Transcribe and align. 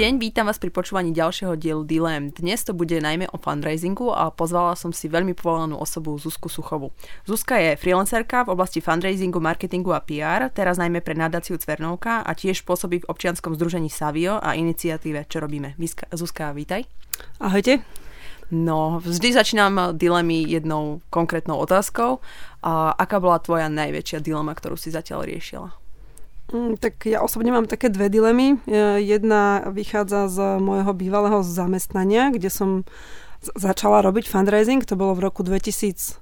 Deň, 0.00 0.16
vítam 0.16 0.48
vás 0.48 0.56
pri 0.56 0.72
počúvaní 0.72 1.12
ďalšieho 1.12 1.60
dielu 1.60 1.84
Dilem. 1.84 2.32
Dnes 2.32 2.64
to 2.64 2.72
bude 2.72 2.96
najmä 2.96 3.28
o 3.28 3.36
fundraisingu 3.36 4.08
a 4.08 4.32
pozvala 4.32 4.72
som 4.72 4.96
si 4.96 5.12
veľmi 5.12 5.36
povolanú 5.36 5.76
osobu 5.76 6.16
Zuzku 6.16 6.48
Suchovu. 6.48 6.88
Zuzka 7.28 7.60
je 7.60 7.76
freelancerka 7.76 8.48
v 8.48 8.56
oblasti 8.56 8.80
fundraisingu, 8.80 9.44
marketingu 9.44 9.92
a 9.92 10.00
PR, 10.00 10.48
teraz 10.56 10.80
najmä 10.80 11.04
pre 11.04 11.12
nadáciu 11.12 11.60
Cvernovka 11.60 12.24
a 12.24 12.32
tiež 12.32 12.64
pôsobí 12.64 13.04
v 13.04 13.08
občianskom 13.12 13.52
združení 13.52 13.92
Savio 13.92 14.40
a 14.40 14.56
iniciatíve 14.56 15.28
Čo 15.28 15.44
robíme. 15.44 15.76
Zuzka, 16.16 16.56
vítaj. 16.56 16.88
Ahojte. 17.36 17.84
No, 18.48 19.04
vždy 19.04 19.36
začínam 19.36 19.92
dilemy 20.00 20.48
jednou 20.48 21.04
konkrétnou 21.12 21.60
otázkou. 21.60 22.24
A 22.64 22.96
aká 22.96 23.20
bola 23.20 23.36
tvoja 23.36 23.68
najväčšia 23.68 24.24
dilema, 24.24 24.56
ktorú 24.56 24.80
si 24.80 24.88
zatiaľ 24.88 25.28
riešila? 25.28 25.79
Mm, 26.50 26.82
tak 26.82 27.06
ja 27.06 27.22
osobne 27.22 27.54
mám 27.54 27.70
také 27.70 27.86
dve 27.86 28.10
dilemy. 28.10 28.58
E, 28.66 28.98
jedna 29.06 29.70
vychádza 29.70 30.26
z 30.26 30.58
môjho 30.58 30.90
bývalého 30.90 31.46
zamestnania, 31.46 32.34
kde 32.34 32.50
som 32.50 32.82
začala 33.54 34.02
robiť 34.02 34.26
fundraising. 34.26 34.82
To 34.82 34.98
bolo 34.98 35.14
v 35.14 35.30
roku 35.30 35.46
2009, 35.46 36.18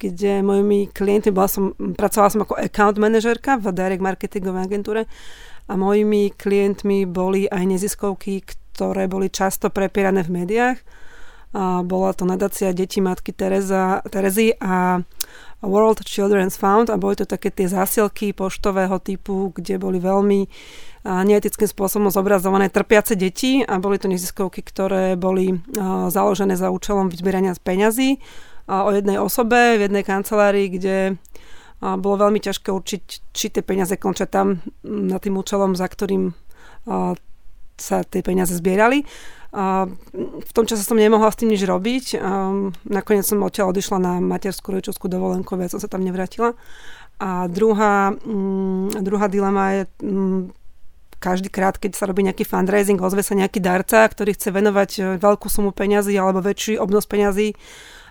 kde 0.00 0.40
mojimi 0.40 0.88
klientmi, 0.88 1.30
bola 1.36 1.48
som, 1.52 1.76
pracovala 1.76 2.32
som 2.32 2.42
ako 2.48 2.56
account 2.56 2.96
manažerka 2.96 3.60
v 3.60 3.76
direct 3.76 4.00
marketingovej 4.00 4.62
agentúre 4.72 5.02
a 5.68 5.72
mojimi 5.76 6.32
klientmi 6.32 7.04
boli 7.04 7.44
aj 7.48 7.64
neziskovky, 7.64 8.40
ktoré 8.44 9.04
boli 9.04 9.28
často 9.28 9.68
prepierané 9.68 10.24
v 10.24 10.44
médiách. 10.44 10.78
A 11.54 11.86
bola 11.86 12.10
to 12.10 12.26
nadácia 12.26 12.74
Deti 12.74 12.98
matky 12.98 13.30
Tereza, 13.30 14.02
Terezy 14.10 14.58
a 14.58 14.98
World 15.64 16.04
Children's 16.04 16.60
Fund 16.60 16.92
a 16.92 17.00
boli 17.00 17.16
to 17.16 17.24
také 17.24 17.48
tie 17.48 17.66
zásielky 17.66 18.36
poštového 18.36 19.00
typu, 19.00 19.50
kde 19.56 19.80
boli 19.80 19.96
veľmi 19.98 20.46
neetickým 21.04 21.68
spôsobom 21.68 22.08
zobrazované 22.08 22.72
trpiace 22.72 23.16
deti 23.16 23.60
a 23.60 23.76
boli 23.76 24.00
to 24.00 24.08
neziskovky, 24.08 24.64
ktoré 24.64 25.16
boli 25.20 25.60
založené 26.08 26.56
za 26.56 26.72
účelom 26.72 27.12
vyzbierania 27.12 27.52
peňazí 27.56 28.20
o 28.64 28.88
jednej 28.88 29.20
osobe 29.20 29.76
v 29.76 29.84
jednej 29.88 30.04
kancelárii, 30.04 30.72
kde 30.72 31.20
bolo 31.80 32.16
veľmi 32.16 32.40
ťažké 32.40 32.72
určiť, 32.72 33.02
či 33.36 33.46
tie 33.52 33.60
peniaze 33.60 34.00
končia 34.00 34.24
tam 34.24 34.64
na 34.84 35.20
tým 35.20 35.36
účelom, 35.36 35.76
za 35.76 35.84
ktorým 35.84 36.32
sa 37.76 37.96
tie 38.06 38.22
peniaze 38.24 38.56
zbierali. 38.56 39.04
V 39.54 40.52
tom 40.52 40.66
čase 40.66 40.82
som 40.82 40.98
nemohla 40.98 41.30
s 41.30 41.38
tým 41.38 41.54
nič 41.54 41.62
robiť. 41.62 42.18
Nakoniec 42.90 43.22
som 43.22 43.46
odtiaľ 43.46 43.70
odišla 43.70 43.98
na 44.02 44.12
materskú 44.18 44.74
rodičovskú 44.74 45.06
dovolenku, 45.06 45.54
viac 45.54 45.70
som 45.70 45.78
sa 45.78 45.86
tam 45.86 46.02
nevrátila. 46.02 46.58
A 47.22 47.46
druhá, 47.46 48.10
mm, 48.10 48.98
druhá 49.06 49.30
dilema 49.30 49.70
je 49.70 49.82
mm, 50.02 50.50
každý 51.22 51.46
krát, 51.46 51.78
keď 51.78 51.94
sa 51.94 52.10
robí 52.10 52.26
nejaký 52.26 52.42
fundraising, 52.42 52.98
ozve 52.98 53.22
sa 53.22 53.38
nejaký 53.38 53.62
darca, 53.62 54.02
ktorý 54.02 54.34
chce 54.34 54.50
venovať 54.50 54.90
e, 54.98 55.02
veľkú 55.22 55.46
sumu 55.46 55.70
peňazí 55.70 56.18
alebo 56.18 56.42
väčší 56.42 56.74
obnos 56.74 57.06
peňazí 57.06 57.54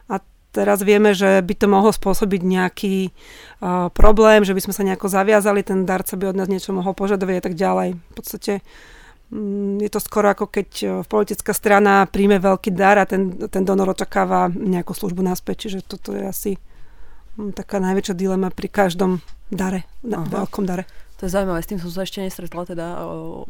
a 0.07 0.23
teraz 0.55 0.88
vieme, 0.88 1.11
že 1.11 1.44
by 1.44 1.53
to 1.59 1.67
mohlo 1.67 1.89
spôsobiť 1.89 2.41
nejaký 2.45 3.09
uh, 3.09 3.89
problém, 3.89 4.45
že 4.45 4.53
by 4.53 4.61
sme 4.61 4.73
sa 4.78 4.85
nejako 4.85 5.09
zaviazali, 5.09 5.66
ten 5.66 5.81
darca 5.81 6.13
by 6.13 6.30
od 6.30 6.38
nás 6.38 6.45
niečo 6.45 6.78
mohol 6.78 6.94
požadovať 6.94 7.35
a 7.41 7.44
tak 7.50 7.57
ďalej. 7.57 7.97
V 7.97 8.13
podstate 8.13 8.62
Mm, 8.62 9.03
je 9.81 9.89
to 9.89 9.99
skoro 9.99 10.29
ako 10.29 10.45
keď 10.45 10.69
e, 10.81 10.85
politická 11.09 11.51
strana 11.57 12.05
príjme 12.05 12.38
veľký 12.38 12.69
dar 12.69 13.01
a 13.01 13.05
ten, 13.09 13.33
ten 13.49 13.66
donor 13.66 13.97
očakáva 13.97 14.47
nejakú 14.53 14.94
službu 14.94 15.25
naspäť. 15.25 15.67
Čiže 15.67 15.79
toto 15.89 16.13
je 16.13 16.21
asi 16.21 16.51
mm, 17.39 17.57
taká 17.57 17.81
najväčšia 17.81 18.13
dilema 18.13 18.53
pri 18.53 18.69
každom 18.69 19.25
dare, 19.49 19.89
na, 20.05 20.22
veľkom 20.22 20.66
dare. 20.69 20.85
To 21.22 21.31
je 21.31 21.39
zaujímavé, 21.39 21.63
s 21.63 21.72
tým 21.72 21.79
som 21.79 21.88
sa 21.88 22.03
ešte 22.03 22.19
nestretla 22.19 22.67
teda 22.67 22.88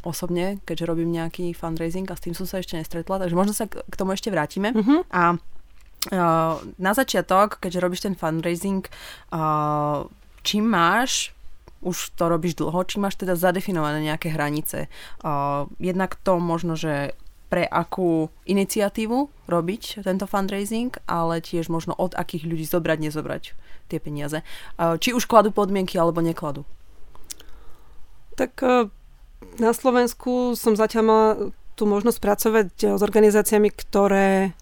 osobne, 0.05 0.61
keďže 0.61 0.85
robím 0.85 1.09
nejaký 1.09 1.57
fundraising 1.57 2.05
a 2.05 2.13
s 2.13 2.22
tým 2.22 2.38
som 2.38 2.45
sa 2.45 2.61
ešte 2.61 2.77
nestretla, 2.77 3.17
takže 3.17 3.33
možno 3.33 3.57
sa 3.57 3.66
k 3.66 3.95
tomu 3.97 4.13
ešte 4.13 4.29
vrátime. 4.29 4.77
Uh-huh. 4.77 5.01
A 5.09 5.41
uh, 5.41 6.61
na 6.77 6.91
začiatok, 6.93 7.57
keďže 7.57 7.81
robíš 7.81 8.05
ten 8.05 8.13
fundraising, 8.13 8.85
uh, 9.33 10.05
čím 10.45 10.69
máš 10.69 11.32
už 11.83 12.16
to 12.16 12.31
robíš 12.31 12.55
dlho, 12.55 12.79
či 12.88 12.97
máš 12.97 13.19
teda 13.19 13.35
zadefinované 13.35 13.99
nejaké 13.99 14.31
hranice. 14.31 14.88
Uh, 15.19 15.67
jednak 15.83 16.16
to 16.23 16.39
možno, 16.39 16.79
že 16.79 17.13
pre 17.51 17.67
akú 17.69 18.33
iniciatívu 18.49 19.29
robiť 19.45 20.01
tento 20.01 20.25
fundraising, 20.25 20.89
ale 21.05 21.38
tiež 21.43 21.69
možno 21.69 21.93
od 21.93 22.17
akých 22.17 22.49
ľudí 22.49 22.66
zobrať, 22.66 22.97
nezobrať 22.97 23.53
tie 23.93 24.01
peniaze. 24.01 24.41
Či 24.79 25.13
už 25.13 25.29
kladú 25.29 25.53
podmienky, 25.53 25.93
alebo 26.01 26.17
nekladú? 26.23 26.66
Tak 28.33 28.57
uh, 28.66 28.89
na 29.61 29.69
Slovensku 29.69 30.57
som 30.57 30.73
zatiaľ 30.73 31.03
mala 31.05 31.29
tú 31.77 31.85
možnosť 31.85 32.17
pracovať 32.22 32.67
s 32.97 33.01
organizáciami, 33.01 33.69
ktoré 33.69 34.57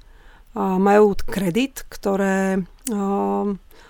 majú 0.56 1.16
kredit, 1.28 1.88
ktoré 1.88 2.64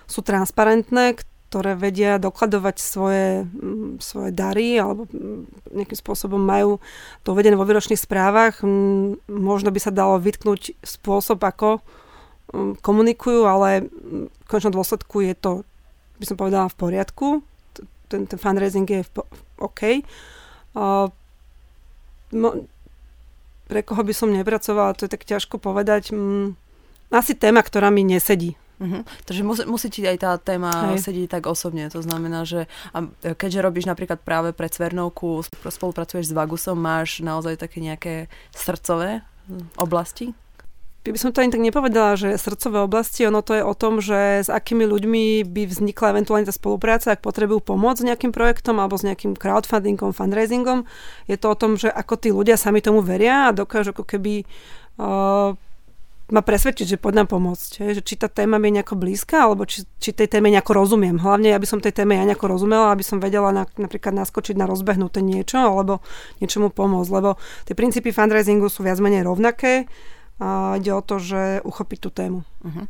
sú 0.06 0.20
transparentné, 0.22 1.18
ktoré 1.52 1.76
vedia 1.76 2.16
dokladovať 2.16 2.76
svoje, 2.80 3.44
mm, 3.44 4.00
svoje 4.00 4.32
dary 4.32 4.80
alebo 4.80 5.04
mm, 5.04 5.68
nejakým 5.76 5.98
spôsobom 6.00 6.40
majú 6.40 6.80
to 7.20 7.36
uvedené 7.36 7.60
vo 7.60 7.68
výročných 7.68 8.00
správach. 8.00 8.64
Možno 9.28 9.68
by 9.68 9.76
sa 9.76 9.92
dalo 9.92 10.16
vytknúť 10.16 10.80
spôsob, 10.80 11.44
ako 11.44 11.84
mm, 12.56 12.80
komunikujú, 12.80 13.44
ale 13.44 13.84
v 14.32 14.44
končnom 14.48 14.72
dôsledku 14.72 15.20
je 15.28 15.36
to, 15.36 15.52
by 16.16 16.24
som 16.24 16.40
povedala, 16.40 16.72
v 16.72 16.80
poriadku. 16.80 17.44
Ten, 18.08 18.24
ten 18.24 18.38
fundraising 18.40 18.88
je 18.88 19.04
OK. 19.60 20.00
Uh, 20.72 21.12
pre 23.68 23.80
koho 23.84 24.00
by 24.00 24.12
som 24.16 24.32
nepracovala, 24.32 24.96
to 24.96 25.04
je 25.04 25.12
tak 25.12 25.28
ťažko 25.28 25.60
povedať. 25.60 26.16
Asi 27.12 27.36
téma, 27.36 27.60
ktorá 27.60 27.92
mi 27.92 28.08
nesedí 28.08 28.56
Uh-huh. 28.82 29.06
Takže 29.30 29.42
musí, 29.46 29.62
musí 29.70 29.86
ti 29.94 30.02
aj 30.02 30.18
tá 30.18 30.30
téma 30.42 30.98
Hej. 30.98 31.06
sedieť 31.06 31.38
tak 31.38 31.46
osobne. 31.46 31.86
To 31.94 32.02
znamená, 32.02 32.42
že 32.42 32.66
a 32.90 33.06
keďže 33.14 33.62
robíš 33.62 33.86
napríklad 33.86 34.18
práve 34.26 34.50
pre 34.50 34.66
Cvernovku, 34.66 35.46
spolupracuješ 35.46 36.34
s 36.34 36.36
Vagusom, 36.36 36.82
máš 36.82 37.22
naozaj 37.22 37.62
také 37.62 37.78
nejaké 37.78 38.26
srdcové 38.50 39.22
oblasti? 39.78 40.34
Ja 41.02 41.10
by 41.10 41.18
som 41.18 41.34
to 41.34 41.42
ani 41.42 41.50
tak 41.50 41.66
nepovedala, 41.66 42.14
že 42.14 42.38
srdcové 42.38 42.86
oblasti, 42.86 43.26
ono 43.26 43.42
to 43.42 43.58
je 43.58 43.66
o 43.66 43.74
tom, 43.74 43.98
že 43.98 44.46
s 44.46 44.50
akými 44.50 44.86
ľuďmi 44.86 45.42
by 45.50 45.62
vznikla 45.66 46.14
eventuálne 46.14 46.46
tá 46.46 46.54
spolupráca, 46.54 47.10
ak 47.10 47.26
potrebujú 47.26 47.58
pomoc 47.58 47.98
s 47.98 48.06
nejakým 48.06 48.30
projektom 48.30 48.78
alebo 48.78 48.94
s 48.94 49.02
nejakým 49.02 49.34
crowdfundingom, 49.34 50.14
fundraisingom. 50.14 50.86
Je 51.26 51.34
to 51.34 51.50
o 51.50 51.58
tom, 51.58 51.74
že 51.74 51.90
ako 51.90 52.14
tí 52.22 52.30
ľudia 52.30 52.54
sami 52.54 52.78
tomu 52.78 53.02
veria 53.02 53.50
a 53.50 53.54
dokážu 53.54 53.90
ako 53.90 54.06
keby 54.06 54.46
uh, 55.02 55.58
ma 56.30 56.44
presvedčiť, 56.44 56.86
že 56.94 57.00
poď 57.02 57.24
nám 57.24 57.28
pomôcť. 57.32 57.98
Že 57.98 58.02
či 58.06 58.14
tá 58.14 58.30
téma 58.30 58.60
mi 58.62 58.70
je 58.70 58.78
nejako 58.78 58.94
blízka, 58.94 59.48
alebo 59.48 59.66
či, 59.66 59.82
či 59.98 60.14
tej 60.14 60.28
téme 60.30 60.52
nejako 60.52 60.78
rozumiem. 60.78 61.18
Hlavne, 61.18 61.56
aby 61.56 61.66
som 61.66 61.82
tej 61.82 61.96
téme 61.96 62.14
ja 62.14 62.24
nejako 62.28 62.52
rozumela, 62.54 62.94
aby 62.94 63.02
som 63.02 63.18
vedela 63.18 63.50
na, 63.50 63.64
napríklad 63.74 64.14
naskočiť 64.14 64.54
na 64.54 64.70
rozbehnuté 64.70 65.24
niečo, 65.24 65.58
alebo 65.58 66.04
niečomu 66.38 66.70
pomôcť. 66.70 67.10
Lebo 67.10 67.40
tie 67.66 67.74
princípy 67.74 68.14
fundraisingu 68.14 68.70
sú 68.70 68.86
viac 68.86 69.02
menej 69.02 69.26
rovnaké. 69.26 69.90
A 70.42 70.74
ide 70.74 70.90
o 70.90 70.98
to, 71.06 71.22
že 71.22 71.62
uchopiť 71.62 71.98
tú 72.02 72.10
tému. 72.10 72.42
Uh-huh. 72.42 72.84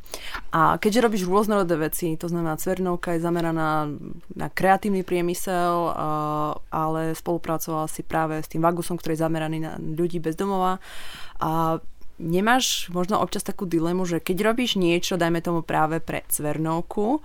A 0.56 0.80
keďže 0.80 1.04
robíš 1.04 1.28
rôznorodé 1.28 1.76
veci, 1.76 2.16
to 2.16 2.24
znamená 2.24 2.56
Cvernovka 2.56 3.12
je 3.12 3.20
zameraná 3.20 3.92
na 4.32 4.48
kreatívny 4.48 5.04
priemysel, 5.04 5.92
ale 6.72 7.12
spolupracovala 7.12 7.92
si 7.92 8.08
práve 8.08 8.40
s 8.40 8.48
tým 8.48 8.64
Vagusom, 8.64 8.96
ktorý 8.96 9.20
je 9.20 9.24
zameraný 9.28 9.58
na 9.68 9.76
ľudí 9.76 10.16
bez 10.16 10.32
domova. 10.32 10.80
A 11.44 11.76
nemáš 12.20 12.88
možno 12.92 13.20
občas 13.20 13.46
takú 13.46 13.64
dilemu, 13.64 14.04
že 14.04 14.20
keď 14.20 14.52
robíš 14.52 14.76
niečo, 14.80 15.20
dajme 15.20 15.40
tomu 15.40 15.60
práve 15.64 16.00
pre 16.02 16.26
cvernovku, 16.28 17.20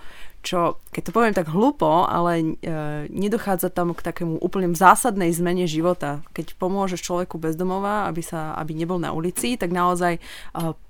čo, 0.47 0.79
keď 0.95 1.01
to 1.03 1.11
poviem 1.11 1.35
tak 1.35 1.51
hlúpo, 1.51 2.07
ale 2.07 2.39
e, 2.39 2.45
nedochádza 3.11 3.67
tam 3.67 3.91
k 3.91 3.99
takému 3.99 4.39
úplne 4.39 4.71
zásadnej 4.71 5.27
zmene 5.35 5.67
života. 5.67 6.23
Keď 6.31 6.55
pomôžeš 6.55 7.03
človeku 7.03 7.35
bezdomová, 7.35 8.07
aby, 8.07 8.23
sa, 8.23 8.55
aby 8.55 8.71
nebol 8.71 8.95
na 8.95 9.11
ulici, 9.11 9.59
tak 9.59 9.75
naozaj 9.75 10.15
e, 10.15 10.21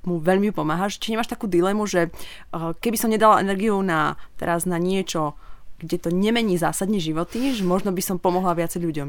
mu 0.05 0.21
veľmi 0.21 0.53
pomáhaš. 0.53 1.01
Či 1.01 1.17
nemáš 1.17 1.33
takú 1.33 1.49
dilemu, 1.49 1.89
že 1.89 2.05
e, 2.05 2.09
keby 2.53 2.97
som 3.01 3.09
nedala 3.09 3.41
energiu 3.41 3.81
na, 3.81 4.13
teraz 4.37 4.69
na 4.69 4.77
niečo, 4.77 5.33
kde 5.77 5.97
to 6.01 6.09
nemení 6.09 6.57
zásadne 6.57 6.97
životy, 6.97 7.53
že 7.53 7.61
možno 7.61 7.93
by 7.93 8.01
som 8.01 8.17
pomohla 8.17 8.57
viacej 8.57 8.81
ľuďom. 8.81 9.07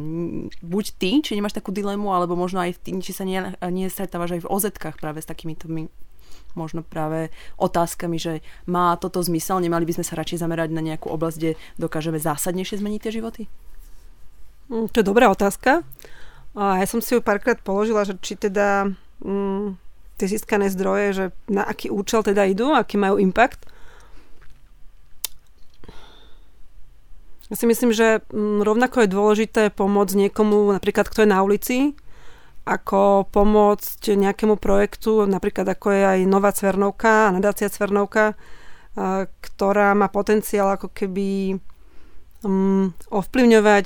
Buď 0.60 0.84
ty, 1.00 1.10
či 1.24 1.32
nemáš 1.32 1.56
takú 1.56 1.72
dilemu, 1.72 2.12
alebo 2.12 2.36
možno 2.36 2.60
aj 2.60 2.84
ty, 2.84 2.92
či 3.00 3.12
sa 3.16 3.24
nestretávaš 3.68 4.36
aj 4.36 4.42
v 4.44 4.50
ozetkách 4.52 5.00
práve 5.00 5.24
s 5.24 5.28
takýmito 5.28 5.64
možno 6.56 6.82
práve 6.82 7.30
otázkami, 7.60 8.18
že 8.18 8.40
má 8.66 8.96
toto 8.98 9.22
zmysel, 9.22 9.62
nemali 9.62 9.84
by 9.86 10.00
sme 10.00 10.04
sa 10.06 10.18
radšej 10.18 10.42
zamerať 10.42 10.74
na 10.74 10.82
nejakú 10.82 11.06
oblasť, 11.12 11.36
kde 11.38 11.52
dokážeme 11.78 12.18
zásadnejšie 12.18 12.80
zmeniť 12.82 13.00
tie 13.04 13.12
životy? 13.14 13.42
Mm, 14.72 14.90
to 14.90 15.00
je 15.00 15.06
dobrá 15.06 15.30
otázka. 15.30 15.86
A 16.58 16.82
ja 16.82 16.86
som 16.88 16.98
si 16.98 17.14
ju 17.14 17.20
párkrát 17.22 17.60
položila, 17.60 18.02
že 18.02 18.18
či 18.18 18.34
teda 18.34 18.90
mm, 19.22 19.78
tie 20.18 20.26
získané 20.26 20.66
zdroje, 20.72 21.06
že 21.14 21.24
na 21.46 21.62
aký 21.62 21.92
účel 21.92 22.26
teda 22.26 22.42
idú, 22.48 22.74
aký 22.74 22.98
majú 22.98 23.22
impact. 23.22 23.68
Ja 27.48 27.54
si 27.56 27.64
myslím, 27.64 27.96
že 27.96 28.20
mm, 28.28 28.60
rovnako 28.60 29.04
je 29.04 29.14
dôležité 29.14 29.62
pomôcť 29.72 30.28
niekomu, 30.28 30.76
napríklad 30.76 31.08
kto 31.08 31.24
je 31.24 31.32
na 31.32 31.40
ulici, 31.40 31.78
ako 32.68 33.24
pomôcť 33.32 34.12
nejakému 34.12 34.60
projektu, 34.60 35.24
napríklad 35.24 35.64
ako 35.64 35.88
je 35.88 36.02
aj 36.04 36.18
Nová 36.28 36.52
Cvernovka, 36.52 37.32
nadácia 37.32 37.72
Cvernovka, 37.72 38.36
ktorá 39.40 39.96
má 39.96 40.12
potenciál 40.12 40.76
ako 40.76 40.92
keby 40.92 41.56
um, 42.44 42.92
ovplyvňovať 43.08 43.84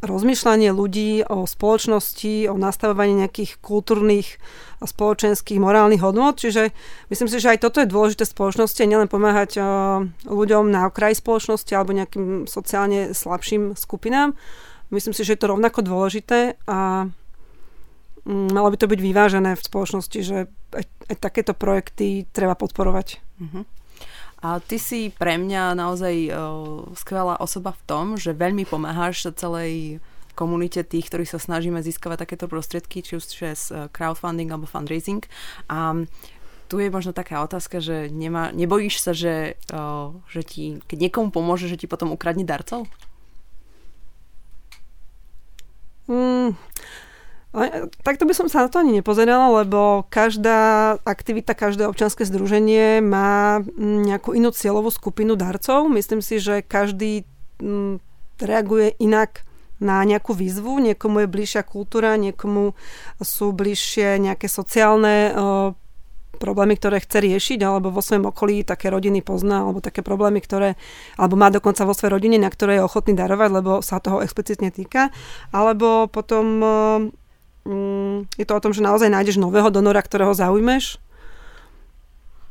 rozmýšľanie 0.00 0.72
ľudí 0.72 1.28
o 1.28 1.44
spoločnosti, 1.44 2.48
o 2.48 2.56
nastavovaní 2.56 3.20
nejakých 3.20 3.60
kultúrnych, 3.60 4.40
spoločenských, 4.80 5.60
morálnych 5.60 6.00
hodnot. 6.00 6.40
Čiže 6.40 6.72
myslím 7.12 7.28
si, 7.28 7.36
že 7.36 7.52
aj 7.52 7.68
toto 7.68 7.84
je 7.84 7.92
dôležité 7.92 8.24
v 8.24 8.32
spoločnosti 8.32 8.80
a 8.80 8.90
nielen 8.90 9.12
pomáhať 9.12 9.60
uh, 9.60 9.64
ľuďom 10.24 10.72
na 10.72 10.88
okraji 10.88 11.20
spoločnosti 11.20 11.72
alebo 11.76 11.92
nejakým 11.92 12.48
sociálne 12.48 13.12
slabším 13.12 13.76
skupinám. 13.76 14.32
Myslím 14.88 15.12
si, 15.12 15.22
že 15.22 15.36
je 15.36 15.40
to 15.44 15.52
rovnako 15.52 15.84
dôležité 15.84 16.56
a 16.64 17.06
um, 18.24 18.48
malo 18.50 18.72
by 18.72 18.76
to 18.80 18.88
byť 18.88 19.00
vyvážené 19.04 19.52
v 19.52 19.62
spoločnosti, 19.62 20.18
že 20.24 20.48
aj, 20.72 20.84
aj 21.12 21.16
takéto 21.20 21.52
projekty 21.52 22.24
treba 22.32 22.56
podporovať. 22.56 23.20
Uh-huh. 23.36 23.68
A 24.40 24.56
ty 24.56 24.80
si 24.80 25.12
pre 25.12 25.36
mňa 25.36 25.76
naozaj 25.76 26.16
uh, 26.32 26.88
skvelá 26.96 27.36
osoba 27.44 27.76
v 27.76 27.82
tom, 27.84 28.04
že 28.16 28.32
veľmi 28.32 28.64
pomáhaš 28.64 29.28
celej 29.36 30.00
komunite 30.32 30.80
tých, 30.80 31.12
ktorí 31.12 31.28
sa 31.28 31.36
snažíme 31.36 31.84
získavať 31.84 32.24
takéto 32.24 32.48
prostriedky, 32.48 33.04
či 33.04 33.20
už 33.20 33.24
cez 33.28 33.68
uh, 33.68 33.92
crowdfunding 33.92 34.48
alebo 34.48 34.64
fundraising. 34.64 35.20
A 35.68 36.08
tu 36.72 36.80
je 36.80 36.88
možno 36.88 37.12
taká 37.12 37.44
otázka, 37.44 37.84
že 37.84 38.08
nemá, 38.08 38.48
nebojíš 38.54 39.04
sa, 39.04 39.12
že, 39.12 39.60
uh, 39.76 40.16
že 40.32 40.40
ti, 40.40 40.64
keď 40.88 41.10
niekomu 41.10 41.28
pomôže, 41.28 41.68
že 41.68 41.76
ti 41.76 41.84
potom 41.84 42.08
ukradne 42.08 42.48
darcov? 42.48 42.88
Mm, 46.08 46.56
Takto 48.06 48.30
by 48.30 48.34
som 48.34 48.46
sa 48.46 48.62
na 48.62 48.68
to 48.70 48.78
ani 48.78 49.02
nepozerala, 49.02 49.66
lebo 49.66 50.06
každá 50.06 50.94
aktivita, 51.02 51.58
každé 51.58 51.82
občianske 51.90 52.22
združenie 52.22 53.02
má 53.02 53.58
mm, 53.58 54.06
nejakú 54.06 54.38
inú 54.38 54.54
cieľovú 54.54 54.94
skupinu 54.94 55.34
darcov. 55.34 55.90
Myslím 55.90 56.22
si, 56.22 56.38
že 56.38 56.62
každý 56.62 57.26
mm, 57.58 57.98
reaguje 58.38 58.94
inak 59.02 59.42
na 59.82 59.98
nejakú 60.06 60.30
výzvu. 60.30 60.78
Niekomu 60.78 61.26
je 61.26 61.32
bližšia 61.32 61.66
kultúra, 61.66 62.14
niekomu 62.14 62.76
sú 63.18 63.50
bližšie 63.50 64.20
nejaké 64.20 64.46
sociálne 64.46 65.34
problémy, 66.40 66.80
ktoré 66.80 67.04
chce 67.04 67.20
riešiť, 67.20 67.60
alebo 67.60 67.92
vo 67.92 68.00
svojom 68.00 68.32
okolí 68.32 68.64
také 68.64 68.88
rodiny 68.88 69.20
pozná, 69.20 69.60
alebo 69.60 69.84
také 69.84 70.00
problémy, 70.00 70.40
ktoré, 70.40 70.80
alebo 71.20 71.36
má 71.36 71.52
dokonca 71.52 71.84
vo 71.84 71.92
svojej 71.92 72.16
rodine, 72.16 72.40
na 72.40 72.48
ktoré 72.48 72.80
je 72.80 72.86
ochotný 72.86 73.12
darovať, 73.12 73.50
lebo 73.52 73.72
sa 73.84 74.00
toho 74.00 74.24
explicitne 74.24 74.72
týka. 74.72 75.12
Alebo 75.52 76.08
potom 76.08 76.44
mm, 76.60 77.19
je 78.36 78.44
to 78.48 78.52
o 78.56 78.62
tom, 78.62 78.72
že 78.72 78.80
naozaj 78.84 79.12
nájdeš 79.12 79.36
nového 79.36 79.68
donora, 79.68 80.00
ktorého 80.00 80.32
zaujmeš. 80.32 80.96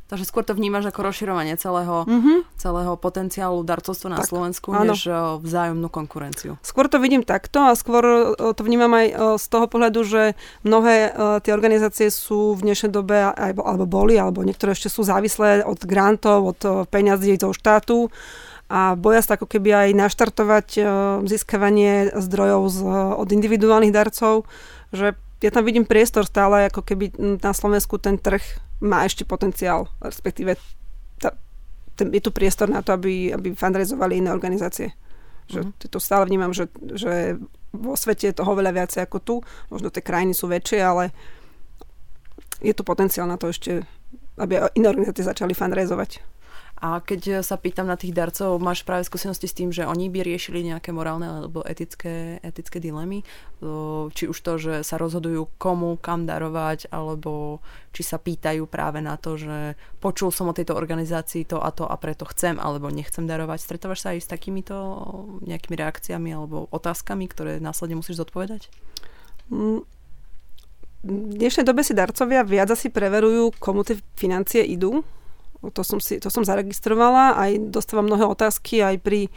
Takže 0.09 0.25
skôr 0.25 0.41
to 0.41 0.57
vnímaš 0.57 0.89
ako 0.89 1.05
rozširovanie 1.05 1.53
celého, 1.53 2.01
mm-hmm. 2.01 2.57
celého 2.57 2.97
potenciálu 2.97 3.61
darcovstva 3.61 4.17
na 4.17 4.19
tak, 4.25 4.33
Slovensku, 4.33 4.73
áno. 4.73 4.97
než 4.97 5.05
vzájomnú 5.45 5.85
konkurenciu. 5.85 6.57
Skôr 6.65 6.89
to 6.89 6.97
vidím 6.97 7.21
takto 7.21 7.69
a 7.69 7.77
skôr 7.77 8.33
to 8.33 8.61
vnímam 8.65 8.89
aj 8.89 9.37
z 9.37 9.45
toho 9.45 9.69
pohľadu, 9.69 10.01
že 10.01 10.33
mnohé 10.65 11.13
tie 11.45 11.53
organizácie 11.53 12.09
sú 12.09 12.57
v 12.57 12.73
dnešnej 12.73 12.89
dobe, 12.89 13.21
alebo 13.37 13.85
boli, 13.85 14.17
alebo 14.17 14.41
niektoré 14.41 14.73
ešte 14.73 14.89
sú 14.89 15.05
závislé 15.05 15.61
od 15.61 15.77
grantov, 15.85 16.57
od 16.57 16.89
peňazí 16.89 17.37
zo 17.37 17.53
štátu 17.53 18.09
a 18.69 18.93
boja 18.93 19.25
sa 19.25 19.33
ako 19.33 19.49
keby 19.49 19.73
aj 19.73 19.89
naštartovať 19.97 20.67
získavanie 21.25 22.13
zdrojov 22.13 22.61
z, 22.69 22.77
od 23.17 23.27
individuálnych 23.33 23.89
darcov 23.89 24.45
že 24.89 25.13
ja 25.39 25.51
tam 25.53 25.63
vidím 25.63 25.87
priestor 25.87 26.27
stále, 26.27 26.67
ako 26.67 26.83
keby 26.83 27.15
na 27.39 27.53
Slovensku 27.55 27.95
ten 28.01 28.19
trh 28.19 28.41
má 28.83 29.07
ešte 29.07 29.23
potenciál, 29.23 29.87
respektíve 30.03 30.59
ta, 31.21 31.35
ten, 31.95 32.11
je 32.11 32.19
tu 32.19 32.31
priestor 32.33 32.67
na 32.67 32.83
to, 32.83 32.91
aby, 32.91 33.31
aby 33.31 33.55
fundraizovali 33.55 34.19
iné 34.19 34.33
organizácie. 34.33 34.91
Že 35.47 35.59
mm-hmm. 35.71 35.89
to 35.89 35.99
stále 36.01 36.27
vnímam, 36.27 36.51
že, 36.51 36.67
že 36.95 37.39
vo 37.71 37.95
svete 37.95 38.33
je 38.33 38.39
toho 38.39 38.51
veľa 38.51 38.75
viacej 38.75 39.05
ako 39.05 39.17
tu. 39.21 39.35
Možno 39.71 39.93
tie 39.93 40.03
krajiny 40.03 40.35
sú 40.35 40.51
väčšie, 40.51 40.79
ale 40.83 41.15
je 42.59 42.75
tu 42.75 42.83
potenciál 42.83 43.29
na 43.29 43.39
to 43.39 43.47
ešte, 43.47 43.87
aby 44.35 44.59
iné 44.75 44.87
organizácie 44.91 45.23
začali 45.23 45.55
fundraizovať. 45.55 46.19
A 46.79 47.03
keď 47.03 47.43
sa 47.43 47.59
pýtam 47.59 47.91
na 47.91 47.99
tých 47.99 48.15
darcov, 48.15 48.55
máš 48.63 48.87
práve 48.87 49.03
skúsenosti 49.03 49.51
s 49.51 49.57
tým, 49.57 49.67
že 49.67 49.83
oni 49.83 50.07
by 50.07 50.23
riešili 50.23 50.63
nejaké 50.63 50.95
morálne 50.95 51.27
alebo 51.27 51.59
etické, 51.67 52.39
etické 52.39 52.79
dilemy? 52.79 53.27
Či 54.15 54.31
už 54.31 54.39
to, 54.39 54.55
že 54.55 54.73
sa 54.87 54.95
rozhodujú 54.95 55.59
komu, 55.59 55.99
kam 55.99 56.23
darovať, 56.23 56.87
alebo 56.87 57.59
či 57.91 58.07
sa 58.07 58.15
pýtajú 58.15 58.63
práve 58.63 59.03
na 59.03 59.19
to, 59.19 59.35
že 59.35 59.75
počul 59.99 60.31
som 60.31 60.47
o 60.47 60.55
tejto 60.55 60.71
organizácii 60.71 61.43
to 61.43 61.59
a 61.59 61.67
to 61.75 61.83
a 61.83 61.99
preto 61.99 62.23
chcem 62.31 62.55
alebo 62.55 62.87
nechcem 62.87 63.27
darovať. 63.27 63.59
Stretávaš 63.59 63.99
sa 63.99 64.15
aj 64.15 64.23
s 64.23 64.31
takýmito 64.31 64.75
nejakými 65.43 65.75
reakciami 65.75 66.31
alebo 66.31 66.71
otázkami, 66.71 67.27
ktoré 67.27 67.59
následne 67.59 67.99
musíš 67.99 68.23
zodpovedať? 68.23 68.71
Mm. 69.51 69.83
V 70.99 71.35
dnešnej 71.35 71.63
dobe 71.63 71.83
si 71.83 71.95
darcovia 71.95 72.43
viac 72.43 72.71
asi 72.71 72.91
preverujú, 72.91 73.55
komu 73.55 73.87
tie 73.87 73.95
financie 74.19 74.63
idú, 74.63 75.03
to 75.59 75.81
som, 75.83 75.99
si, 75.99 76.23
to 76.23 76.31
som 76.31 76.47
zaregistrovala, 76.47 77.35
aj 77.35 77.71
dostávam 77.75 78.07
mnohé 78.07 78.23
otázky 78.23 78.79
aj 78.79 78.95
pri, 79.03 79.27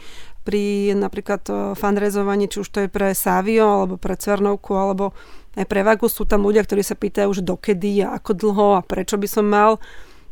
pri 0.47 0.95
napríklad 0.95 1.43
e, 1.51 1.53
fundraizovaní, 1.75 2.47
či 2.47 2.63
už 2.63 2.69
to 2.71 2.79
je 2.83 2.89
pre 2.89 3.11
Savio, 3.11 3.83
alebo 3.83 3.99
pre 3.99 4.15
Cvernovku, 4.15 4.71
alebo 4.71 5.11
aj 5.59 5.67
pre 5.67 5.83
Vagu. 5.83 6.07
Sú 6.07 6.23
tam 6.23 6.47
ľudia, 6.47 6.63
ktorí 6.63 6.79
sa 6.79 6.95
pýtajú 6.95 7.27
už 7.27 7.43
dokedy 7.43 8.07
a 8.07 8.15
ako 8.15 8.31
dlho 8.39 8.67
a 8.79 8.81
prečo 8.81 9.19
by 9.19 9.27
som 9.27 9.45
mal. 9.45 9.83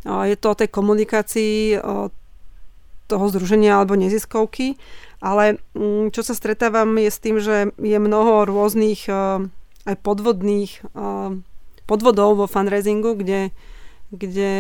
Je 0.02 0.34
to 0.40 0.56
o 0.56 0.58
tej 0.58 0.72
komunikácii 0.72 1.78
toho 3.12 3.26
združenia 3.28 3.76
alebo 3.76 4.00
neziskovky, 4.00 4.80
ale 5.20 5.60
mm, 5.76 6.16
čo 6.16 6.24
sa 6.24 6.32
stretávam 6.32 6.96
je 6.96 7.12
s 7.12 7.20
tým, 7.20 7.44
že 7.44 7.76
je 7.76 7.98
mnoho 8.00 8.48
rôznych 8.48 9.12
e, 9.12 9.14
aj 9.84 9.96
podvodných 10.00 10.72
e, 10.80 10.82
podvodov 11.84 12.40
vo 12.40 12.48
fundraisingu, 12.48 13.20
kde 13.20 13.52
kde 14.12 14.54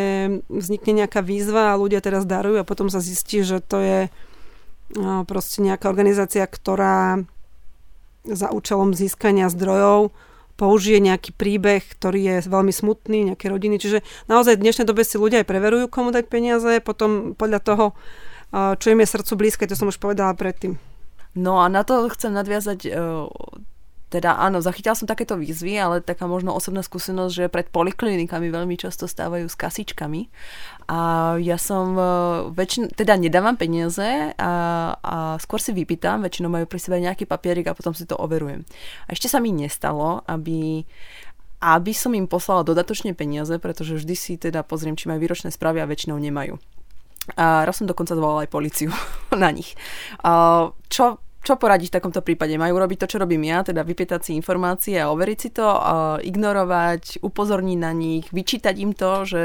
vznikne 0.47 1.03
nejaká 1.03 1.19
výzva 1.19 1.75
a 1.75 1.79
ľudia 1.79 1.99
teraz 1.99 2.23
darujú 2.23 2.63
a 2.63 2.67
potom 2.67 2.87
sa 2.87 3.03
zistí, 3.03 3.43
že 3.43 3.59
to 3.59 3.83
je 3.83 3.99
proste 5.27 5.59
nejaká 5.63 5.87
organizácia, 5.91 6.43
ktorá 6.47 7.23
za 8.27 8.47
účelom 8.51 8.95
získania 8.95 9.51
zdrojov 9.51 10.15
použije 10.59 11.01
nejaký 11.01 11.33
príbeh, 11.33 11.81
ktorý 11.81 12.19
je 12.21 12.35
veľmi 12.45 12.69
smutný, 12.69 13.33
nejaké 13.33 13.49
rodiny. 13.49 13.81
Čiže 13.81 14.05
naozaj 14.29 14.61
v 14.61 14.63
dnešnej 14.67 14.85
dobe 14.85 15.01
si 15.01 15.17
ľudia 15.17 15.41
aj 15.41 15.49
preverujú, 15.49 15.89
komu 15.89 16.13
dať 16.13 16.29
peniaze, 16.29 16.83
potom 16.85 17.33
podľa 17.33 17.59
toho, 17.65 17.85
čo 18.51 18.87
im 18.93 19.01
je 19.01 19.09
srdcu 19.09 19.33
blízke, 19.39 19.65
to 19.65 19.73
som 19.73 19.89
už 19.89 19.97
povedala 19.97 20.37
predtým. 20.37 20.77
No 21.33 21.63
a 21.63 21.71
na 21.71 21.81
to 21.81 22.05
chcem 22.13 22.35
nadviazať 22.35 22.93
teda 24.11 24.35
áno, 24.35 24.59
zachytila 24.59 24.91
som 24.91 25.07
takéto 25.07 25.39
výzvy, 25.39 25.79
ale 25.79 26.03
taká 26.03 26.27
možno 26.27 26.51
osobná 26.51 26.83
skúsenosť, 26.83 27.31
že 27.31 27.45
pred 27.47 27.71
poliklinikami 27.71 28.51
veľmi 28.51 28.75
často 28.75 29.07
stávajú 29.07 29.47
s 29.47 29.55
kasičkami 29.55 30.27
a 30.91 30.99
ja 31.39 31.55
som 31.55 31.95
e, 31.95 32.03
väčšin, 32.51 32.91
teda 32.91 33.15
nedávam 33.15 33.55
peniaze 33.55 34.35
a, 34.35 34.53
a 34.99 35.15
skôr 35.39 35.63
si 35.63 35.71
vypýtam, 35.71 36.27
väčšinou 36.27 36.51
majú 36.51 36.67
pri 36.67 36.79
sebe 36.83 36.99
nejaký 36.99 37.23
papierik 37.23 37.71
a 37.71 37.77
potom 37.77 37.95
si 37.95 38.03
to 38.03 38.19
overujem. 38.19 38.67
A 39.07 39.15
ešte 39.15 39.31
sa 39.31 39.39
mi 39.39 39.55
nestalo, 39.55 40.27
aby 40.27 40.83
aby 41.61 41.93
som 41.93 42.17
im 42.17 42.25
poslala 42.25 42.65
dodatočne 42.65 43.13
peniaze, 43.13 43.53
pretože 43.61 43.93
vždy 43.93 44.15
si 44.17 44.33
teda 44.33 44.65
pozriem, 44.65 44.97
či 44.97 45.05
majú 45.05 45.21
výročné 45.21 45.53
správy 45.53 45.77
a 45.77 45.85
väčšinou 45.85 46.17
nemajú. 46.17 46.57
A 47.37 47.69
raz 47.69 47.77
som 47.77 47.85
dokonca 47.85 48.17
zvolala 48.17 48.49
aj 48.49 48.49
policiu 48.49 48.89
na 49.37 49.53
nich. 49.53 49.77
Čo 50.89 51.21
čo 51.41 51.57
poradíš 51.57 51.89
v 51.89 51.97
takomto 51.97 52.21
prípade? 52.21 52.53
Majú 52.53 52.77
robiť 52.77 52.97
to, 53.01 53.17
čo 53.17 53.21
robím 53.21 53.49
ja, 53.49 53.65
teda 53.65 53.81
vypýtať 53.81 54.29
si 54.29 54.31
informácie 54.37 55.01
a 55.01 55.09
overiť 55.09 55.37
si 55.41 55.49
to, 55.49 55.65
a 55.65 56.21
ignorovať, 56.21 57.25
upozorniť 57.25 57.77
na 57.81 57.91
nich, 57.97 58.29
vyčítať 58.29 58.77
im 58.77 58.93
to, 58.93 59.25
že, 59.25 59.43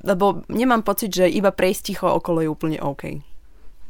lebo 0.00 0.48
nemám 0.48 0.80
pocit, 0.80 1.12
že 1.12 1.28
iba 1.28 1.52
prejsť 1.52 1.82
ticho 1.84 2.08
okolo 2.08 2.40
je 2.40 2.48
úplne 2.48 2.78
OK. 2.80 3.20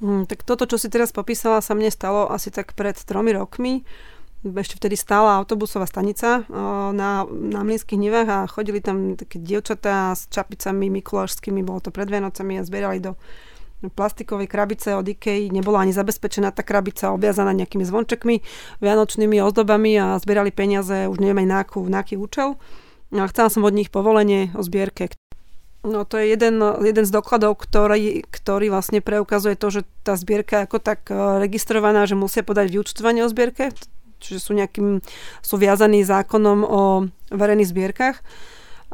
Hmm, 0.02 0.26
tak 0.26 0.42
toto, 0.42 0.66
čo 0.66 0.82
si 0.82 0.90
teraz 0.90 1.14
popísala, 1.14 1.62
sa 1.62 1.78
mne 1.78 1.94
stalo 1.94 2.26
asi 2.26 2.50
tak 2.50 2.74
pred 2.74 2.98
tromi 2.98 3.30
rokmi. 3.30 3.86
Ešte 4.44 4.76
vtedy 4.76 4.98
stála 4.98 5.40
autobusová 5.40 5.88
stanica 5.88 6.44
na, 6.92 7.24
na 7.24 7.60
Mlínskych 7.64 7.96
nivách 7.96 8.28
a 8.28 8.38
chodili 8.44 8.84
tam 8.84 9.16
také 9.16 9.40
dievčatá 9.40 10.12
s 10.12 10.28
čapicami 10.28 10.92
mikulášskými, 11.00 11.64
bolo 11.64 11.80
to 11.80 11.88
pred 11.88 12.12
Vianocami 12.12 12.60
a 12.60 12.66
zbierali 12.66 13.00
do 13.00 13.16
plastikovej 13.92 14.48
krabice 14.48 14.96
od 14.96 15.04
Ikei 15.08 15.52
nebola 15.52 15.84
ani 15.84 15.92
zabezpečená 15.92 16.54
tá 16.54 16.64
krabica, 16.64 17.12
obviazaná 17.12 17.52
nejakými 17.52 17.84
zvončekmi, 17.84 18.40
vianočnými 18.80 19.40
ozdobami 19.44 19.92
a 20.00 20.16
zbierali 20.16 20.54
peniaze, 20.54 21.08
už 21.10 21.20
neviem 21.20 21.44
aj 21.44 21.48
na, 21.48 21.58
akú, 21.60 21.80
na 21.84 22.00
aký 22.00 22.16
účel. 22.16 22.56
A 23.14 23.28
chcela 23.30 23.52
som 23.52 23.62
od 23.62 23.76
nich 23.76 23.92
povolenie 23.92 24.50
o 24.56 24.62
zbierke. 24.64 25.12
No 25.84 26.08
to 26.08 26.16
je 26.16 26.32
jeden, 26.32 26.64
jeden 26.80 27.04
z 27.04 27.12
dokladov, 27.12 27.60
ktorý, 27.60 28.24
ktorý 28.24 28.72
vlastne 28.72 29.04
preukazuje 29.04 29.52
to, 29.52 29.68
že 29.68 29.80
tá 30.00 30.16
zbierka 30.16 30.64
je 30.64 30.64
ako 30.64 30.78
tak 30.80 31.12
e, 31.12 31.44
registrovaná, 31.44 32.08
že 32.08 32.16
musia 32.16 32.40
podať 32.40 32.72
vyučtovanie 32.72 33.20
o 33.20 33.28
zbierke, 33.28 33.68
čiže 34.16 34.40
sú 34.40 34.56
nejakým, 34.56 35.04
sú 35.44 35.54
viazaní 35.60 36.00
zákonom 36.00 36.64
o 36.64 36.80
verejných 37.28 37.68
zbierkach. 37.68 38.24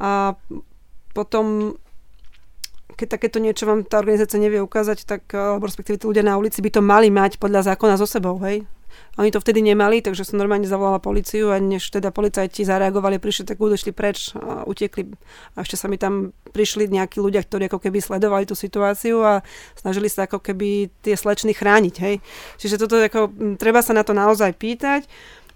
A 0.03 0.35
potom 1.15 1.79
keď 3.01 3.17
takéto 3.17 3.41
niečo 3.41 3.65
vám 3.65 3.89
tá 3.89 3.97
organizácia 3.97 4.37
nevie 4.37 4.61
ukázať, 4.61 5.09
tak, 5.09 5.33
alebo 5.33 5.65
respektíve 5.65 5.97
tí 5.97 6.05
ľudia 6.05 6.21
na 6.21 6.37
ulici 6.37 6.61
by 6.61 6.69
to 6.69 6.85
mali 6.85 7.09
mať 7.09 7.41
podľa 7.41 7.73
zákona 7.73 7.97
so 7.97 8.05
sebou, 8.05 8.37
hej? 8.45 8.69
Oni 9.19 9.31
to 9.31 9.43
vtedy 9.43 9.63
nemali, 9.63 10.03
takže 10.03 10.27
som 10.27 10.39
normálne 10.39 10.67
zavolala 10.67 11.03
policiu 11.03 11.51
a 11.51 11.59
než 11.59 11.91
teda 11.91 12.15
policajti 12.15 12.67
zareagovali, 12.67 13.19
prišli, 13.19 13.47
tak 13.47 13.59
udešli 13.59 13.91
preč 13.95 14.35
a 14.35 14.67
utekli. 14.67 15.15
A 15.55 15.67
ešte 15.67 15.79
sa 15.79 15.87
mi 15.91 15.99
tam 15.99 16.35
prišli 16.51 16.91
nejakí 16.91 17.19
ľudia, 17.19 17.43
ktorí 17.43 17.71
ako 17.71 17.79
keby 17.79 17.99
sledovali 18.03 18.47
tú 18.47 18.55
situáciu 18.59 19.23
a 19.23 19.43
snažili 19.79 20.11
sa 20.11 20.27
ako 20.27 20.43
keby 20.43 20.91
tie 21.03 21.15
slečny 21.15 21.55
chrániť. 21.55 21.95
Hej. 22.03 22.15
Čiže 22.59 22.87
toto 22.87 22.99
ako, 22.99 23.31
treba 23.59 23.83
sa 23.83 23.95
na 23.95 24.07
to 24.07 24.15
naozaj 24.15 24.55
pýtať 24.59 25.07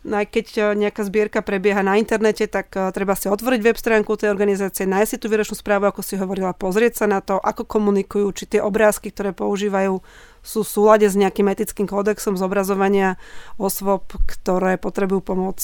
aj 0.05 0.27
keď 0.29 0.47
e, 0.55 0.61
nejaká 0.87 1.03
zbierka 1.09 1.41
prebieha 1.41 1.81
na 1.81 1.97
internete, 1.97 2.45
tak 2.45 2.77
e, 2.77 2.93
treba 2.93 3.17
si 3.17 3.33
otvoriť 3.33 3.61
web 3.65 3.79
stránku 3.81 4.13
tej 4.21 4.29
organizácie, 4.29 4.85
nájsť 4.85 5.11
si 5.11 5.19
tú 5.19 5.27
výročnú 5.33 5.57
správu, 5.57 5.89
ako 5.89 6.05
si 6.05 6.21
hovorila, 6.21 6.53
pozrieť 6.53 7.05
sa 7.05 7.07
na 7.09 7.25
to, 7.25 7.41
ako 7.41 7.65
komunikujú, 7.65 8.29
či 8.37 8.45
tie 8.57 8.61
obrázky, 8.61 9.09
ktoré 9.09 9.33
používajú, 9.33 10.05
sú 10.45 10.61
v 10.61 10.69
súlade 10.69 11.09
s 11.09 11.17
nejakým 11.17 11.49
etickým 11.49 11.89
kódexom 11.89 12.37
zobrazovania 12.37 13.17
osôb, 13.57 14.05
ktoré 14.29 14.77
potrebujú 14.77 15.25
pomoc. 15.25 15.57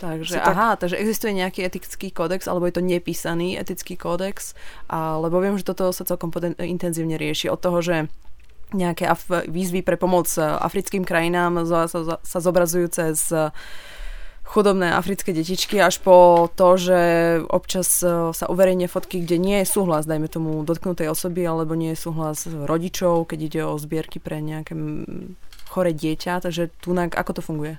Takže, 0.00 0.40
tak... 0.40 0.48
aha, 0.48 0.70
takže 0.80 0.96
existuje 0.96 1.36
nejaký 1.36 1.60
etický 1.64 2.08
kódex, 2.08 2.48
alebo 2.48 2.64
je 2.64 2.76
to 2.76 2.84
nepísaný 2.84 3.60
etický 3.60 4.00
kódex, 4.00 4.56
lebo 4.92 5.44
viem, 5.44 5.60
že 5.60 5.68
toto 5.68 5.92
sa 5.92 6.08
celkom 6.08 6.32
intenzívne 6.56 7.20
rieši 7.20 7.52
od 7.52 7.60
toho, 7.60 7.84
že 7.84 7.96
nejaké 8.72 9.06
af- 9.06 9.46
výzvy 9.48 9.82
pre 9.82 9.96
pomoc 10.00 10.26
e, 10.36 10.42
africkým 10.42 11.04
krajinám 11.04 11.64
sa, 11.66 11.86
sa, 11.90 12.18
sa 12.20 12.38
zobrazujú 12.38 12.86
cez 12.90 13.18
e, 13.30 13.50
chudobné 14.46 14.90
africké 14.90 15.30
detičky 15.30 15.78
až 15.78 16.02
po 16.02 16.48
to, 16.54 16.74
že 16.74 17.00
občas 17.46 18.02
e, 18.02 18.34
sa 18.34 18.44
uverejne 18.50 18.90
fotky, 18.90 19.22
kde 19.22 19.36
nie 19.38 19.62
je 19.62 19.70
súhlas, 19.70 20.06
dajme 20.06 20.26
tomu, 20.26 20.62
dotknutej 20.66 21.10
osoby, 21.10 21.46
alebo 21.46 21.78
nie 21.78 21.94
je 21.94 22.02
súhlas 22.02 22.46
rodičov, 22.46 23.30
keď 23.30 23.38
ide 23.38 23.60
o 23.66 23.78
zbierky 23.78 24.18
pre 24.18 24.42
nejaké 24.42 24.74
chore 25.70 25.94
dieťa. 25.94 26.42
Takže 26.42 26.74
tu 26.82 26.94
ako 26.94 27.32
to 27.34 27.42
funguje? 27.42 27.78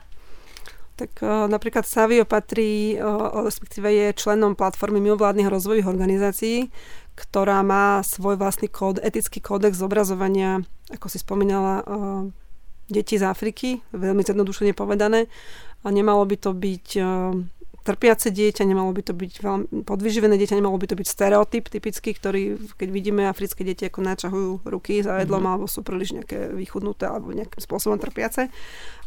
Tak 1.00 1.24
uh, 1.24 1.48
napríklad 1.50 1.88
Savio 1.88 2.28
patrí, 2.28 3.00
uh, 3.00 3.44
respektíve 3.44 3.90
je 3.90 4.18
členom 4.18 4.54
platformy 4.54 5.02
mimovládnych 5.02 5.50
rozvojových 5.50 5.90
organizácií, 5.90 6.58
ktorá 7.16 7.64
má 7.66 8.04
svoj 8.06 8.38
vlastný 8.38 8.70
kód, 8.70 9.02
etický 9.02 9.42
kódex 9.42 9.80
zobrazovania, 9.80 10.62
ako 10.94 11.08
si 11.10 11.18
spomínala, 11.18 11.82
uh, 11.84 12.24
detí 12.92 13.16
z 13.16 13.24
Afriky, 13.24 13.80
veľmi 13.96 14.22
zjednodušene 14.22 14.76
povedané. 14.76 15.32
A 15.82 15.90
nemalo 15.90 16.22
by 16.28 16.36
to 16.38 16.54
byť 16.54 16.88
trpiace 17.82 18.30
dieťa, 18.30 18.62
nemalo 18.62 18.94
by 18.94 19.02
to 19.02 19.14
byť 19.18 19.34
veľmi 19.42 19.66
podvyživené 19.82 20.38
dieťa, 20.38 20.58
nemalo 20.62 20.78
by 20.78 20.86
to 20.86 20.96
byť 20.98 21.08
stereotyp 21.10 21.66
typický, 21.66 22.14
ktorý, 22.14 22.62
keď 22.78 22.90
vidíme 22.94 23.26
africké 23.26 23.66
deti, 23.66 23.90
ako 23.90 24.06
načahujú 24.06 24.52
ruky 24.70 25.02
za 25.02 25.18
jedlom, 25.22 25.42
mm-hmm. 25.42 25.54
alebo 25.58 25.66
sú 25.66 25.82
príliš 25.82 26.14
nejaké 26.14 26.54
vychudnuté, 26.54 27.10
alebo 27.10 27.34
nejakým 27.34 27.58
spôsobom 27.58 27.98
trpiace. 27.98 28.54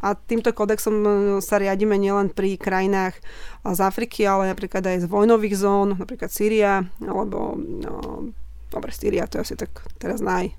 A 0.02 0.18
týmto 0.18 0.50
kodexom 0.50 0.94
e, 0.94 1.08
sa 1.38 1.62
riadíme 1.62 1.94
nielen 1.94 2.34
pri 2.34 2.58
krajinách 2.58 3.14
z 3.62 3.80
Afriky, 3.80 4.26
ale 4.26 4.50
napríklad 4.50 4.82
aj 4.82 5.06
z 5.06 5.10
vojnových 5.10 5.54
zón, 5.54 5.94
napríklad 5.94 6.34
Sýria, 6.34 6.82
alebo 6.98 7.54
no, 7.56 8.28
dobre, 8.74 8.90
Sýria, 8.90 9.30
to 9.30 9.38
je 9.38 9.44
asi 9.46 9.54
tak 9.54 9.70
teraz 10.02 10.18
naj, 10.18 10.50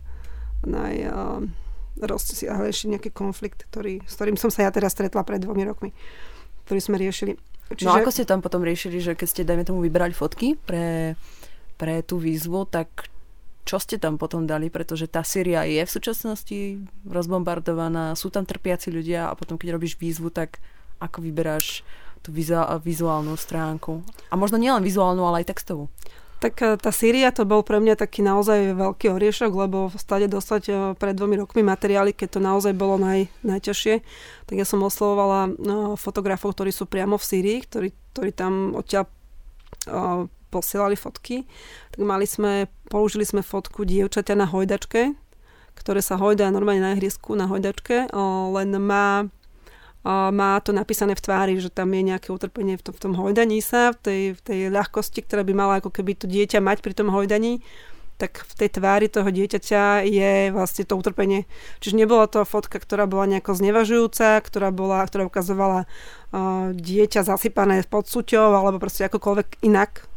naj 0.63 0.95
uh, 1.05 1.43
rozsiahlejší 2.01 2.95
nejaký 2.95 3.12
konflikt, 3.12 3.67
ktorý, 3.72 4.03
s 4.03 4.15
ktorým 4.19 4.39
som 4.39 4.51
sa 4.51 4.67
ja 4.67 4.72
teraz 4.72 4.95
stretla 4.95 5.24
pred 5.24 5.39
dvomi 5.39 5.63
rokmi, 5.63 5.89
ktorý 6.67 6.79
sme 6.79 6.98
riešili. 7.00 7.39
Čiže... 7.74 7.88
No 7.89 7.98
ako 7.98 8.13
ste 8.13 8.29
tam 8.29 8.45
potom 8.45 8.62
riešili, 8.62 9.01
že 9.01 9.17
keď 9.17 9.27
ste, 9.27 9.41
dajme 9.41 9.65
tomu, 9.65 9.81
vybrali 9.81 10.13
fotky 10.13 10.53
pre, 10.53 11.17
pre 11.81 12.05
tú 12.05 12.22
výzvu, 12.22 12.69
tak 12.69 13.10
čo 13.65 13.81
ste 13.81 13.98
tam 13.98 14.22
potom 14.22 14.45
dali, 14.45 14.69
pretože 14.69 15.10
tá 15.10 15.25
Syria 15.25 15.65
je 15.65 15.81
v 15.81 15.89
súčasnosti 15.89 16.60
rozbombardovaná, 17.10 18.13
sú 18.13 18.29
tam 18.29 18.45
trpiaci 18.45 18.93
ľudia 18.93 19.34
a 19.34 19.34
potom 19.34 19.57
keď 19.57 19.74
robíš 19.74 19.98
výzvu, 19.98 20.29
tak 20.29 20.62
ako 21.01 21.25
vyberáš 21.25 21.81
tú 22.22 22.29
vizuálnu 22.81 23.34
stránku. 23.34 24.05
A 24.29 24.38
možno 24.38 24.62
nielen 24.62 24.86
vizuálnu, 24.86 25.25
ale 25.25 25.41
aj 25.41 25.53
textovú. 25.53 25.89
Tak 26.45 26.61
e, 26.61 26.77
tá 26.77 26.93
Sýria 26.93 27.33
to 27.33 27.41
bol 27.41 27.65
pre 27.65 27.81
mňa 27.81 27.97
taký 27.97 28.21
naozaj 28.21 28.77
veľký 28.77 29.09
oriešok, 29.09 29.49
lebo 29.49 29.89
stade 29.97 30.29
dostať 30.29 30.63
e, 30.69 30.73
pred 30.93 31.17
dvomi 31.17 31.41
rokmi 31.41 31.65
materiály, 31.65 32.13
keď 32.13 32.37
to 32.37 32.39
naozaj 32.45 32.77
bolo 32.77 33.01
naj, 33.01 33.25
najťažšie, 33.41 34.05
tak 34.45 34.53
ja 34.53 34.61
som 34.61 34.85
oslovovala 34.85 35.49
no, 35.57 35.97
fotografov, 35.97 36.53
ktorí 36.53 36.69
sú 36.69 36.85
priamo 36.85 37.17
v 37.17 37.25
Sýrii, 37.25 37.57
ktorí, 37.65 37.89
ktorí 38.13 38.29
tam 38.37 38.77
odtiaľ 38.77 39.09
posielali 40.53 40.93
fotky. 40.93 41.49
Tak 41.97 42.01
mali 42.05 42.29
sme, 42.29 42.69
použili 42.93 43.25
sme 43.25 43.41
fotku 43.41 43.81
dievčaťa 43.81 44.37
na 44.37 44.45
hojdačke, 44.45 45.17
ktoré 45.73 45.99
sa 45.99 46.21
hojdá 46.21 46.47
normálne 46.53 46.85
na 46.85 46.93
ihrisku 46.93 47.33
na 47.33 47.49
hojdačke, 47.49 48.13
len 48.53 48.69
má 48.81 49.27
má 50.05 50.62
to 50.62 50.69
napísané 50.69 51.17
v 51.17 51.24
tvári, 51.25 51.53
že 51.57 51.74
tam 51.74 51.89
je 51.89 52.05
nejaké 52.05 52.29
utrpenie 52.29 52.77
v 52.77 52.83
tom, 52.85 52.93
v 52.93 53.01
tom 53.01 53.13
hojdaní 53.17 53.57
sa, 53.65 53.89
v 53.89 53.97
tej, 53.97 54.21
v 54.38 54.41
tej 54.45 54.59
ľahkosti, 54.69 55.25
ktorá 55.25 55.41
by 55.41 55.53
mala 55.57 55.74
ako 55.81 55.89
keby 55.89 56.13
to 56.13 56.29
dieťa 56.29 56.62
mať 56.62 56.85
pri 56.85 56.93
tom 56.93 57.09
hojdaní, 57.09 57.65
tak 58.15 58.47
v 58.47 58.53
tej 58.55 58.69
tvári 58.79 59.12
toho 59.12 59.27
dieťaťa 59.27 60.07
je 60.07 60.53
vlastne 60.53 60.88
to 60.88 60.95
utrpenie. 60.95 61.50
Čiže 61.83 62.00
nebola 62.00 62.29
to 62.31 62.47
fotka, 62.47 62.79
ktorá 62.79 63.09
bola 63.09 63.27
nejako 63.27 63.57
znevažujúca, 63.59 64.39
ktorá, 64.39 64.71
bola, 64.71 65.03
ktorá 65.03 65.27
ukazovala 65.27 65.83
uh, 65.83 66.71
dieťa 66.71 67.27
zasypané 67.27 67.83
pod 67.89 68.07
suťou 68.07 68.55
alebo 68.55 68.79
proste 68.79 69.09
akokoľvek 69.09 69.65
inak 69.67 70.07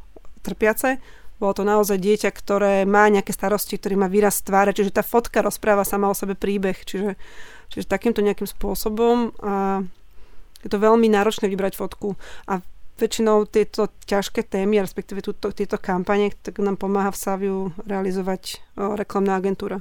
trpiace. 0.47 1.02
Bolo 1.38 1.54
to 1.54 1.62
naozaj 1.66 1.99
dieťa, 2.02 2.30
ktoré 2.35 2.83
má 2.83 3.07
nejaké 3.11 3.30
starosti, 3.30 3.78
ktorý 3.78 3.95
má 3.95 4.11
výraz 4.11 4.42
tváre, 4.42 4.75
čiže 4.75 4.95
tá 4.95 5.07
fotka 5.07 5.38
rozpráva 5.38 5.87
sama 5.87 6.11
o 6.11 6.14
sebe 6.14 6.35
príbeh, 6.35 6.83
čiže 6.83 7.14
Čiže 7.69 7.89
takýmto 7.89 8.25
nejakým 8.25 8.49
spôsobom 8.49 9.33
a 9.45 9.85
je 10.59 10.69
to 10.69 10.79
veľmi 10.83 11.07
náročné 11.07 11.47
vybrať 11.47 11.79
fotku 11.79 12.19
a 12.51 12.59
väčšinou 12.99 13.47
tieto 13.47 13.87
ťažké 14.11 14.43
témy, 14.43 14.83
respektíve 14.83 15.23
túto, 15.23 15.55
tieto 15.55 15.79
kampane, 15.79 16.35
tak 16.43 16.59
nám 16.59 16.75
pomáha 16.75 17.15
v 17.15 17.21
Saviu 17.23 17.57
realizovať 17.87 18.59
o, 18.75 18.99
reklamná 18.99 19.39
agentúra. 19.39 19.79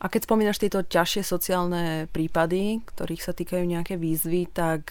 A 0.00 0.08
keď 0.08 0.26
spomínaš 0.26 0.58
tieto 0.58 0.80
ťažšie 0.80 1.22
sociálne 1.22 2.08
prípady, 2.08 2.80
ktorých 2.88 3.20
sa 3.20 3.36
týkajú 3.36 3.68
nejaké 3.68 4.00
výzvy, 4.00 4.48
tak 4.48 4.88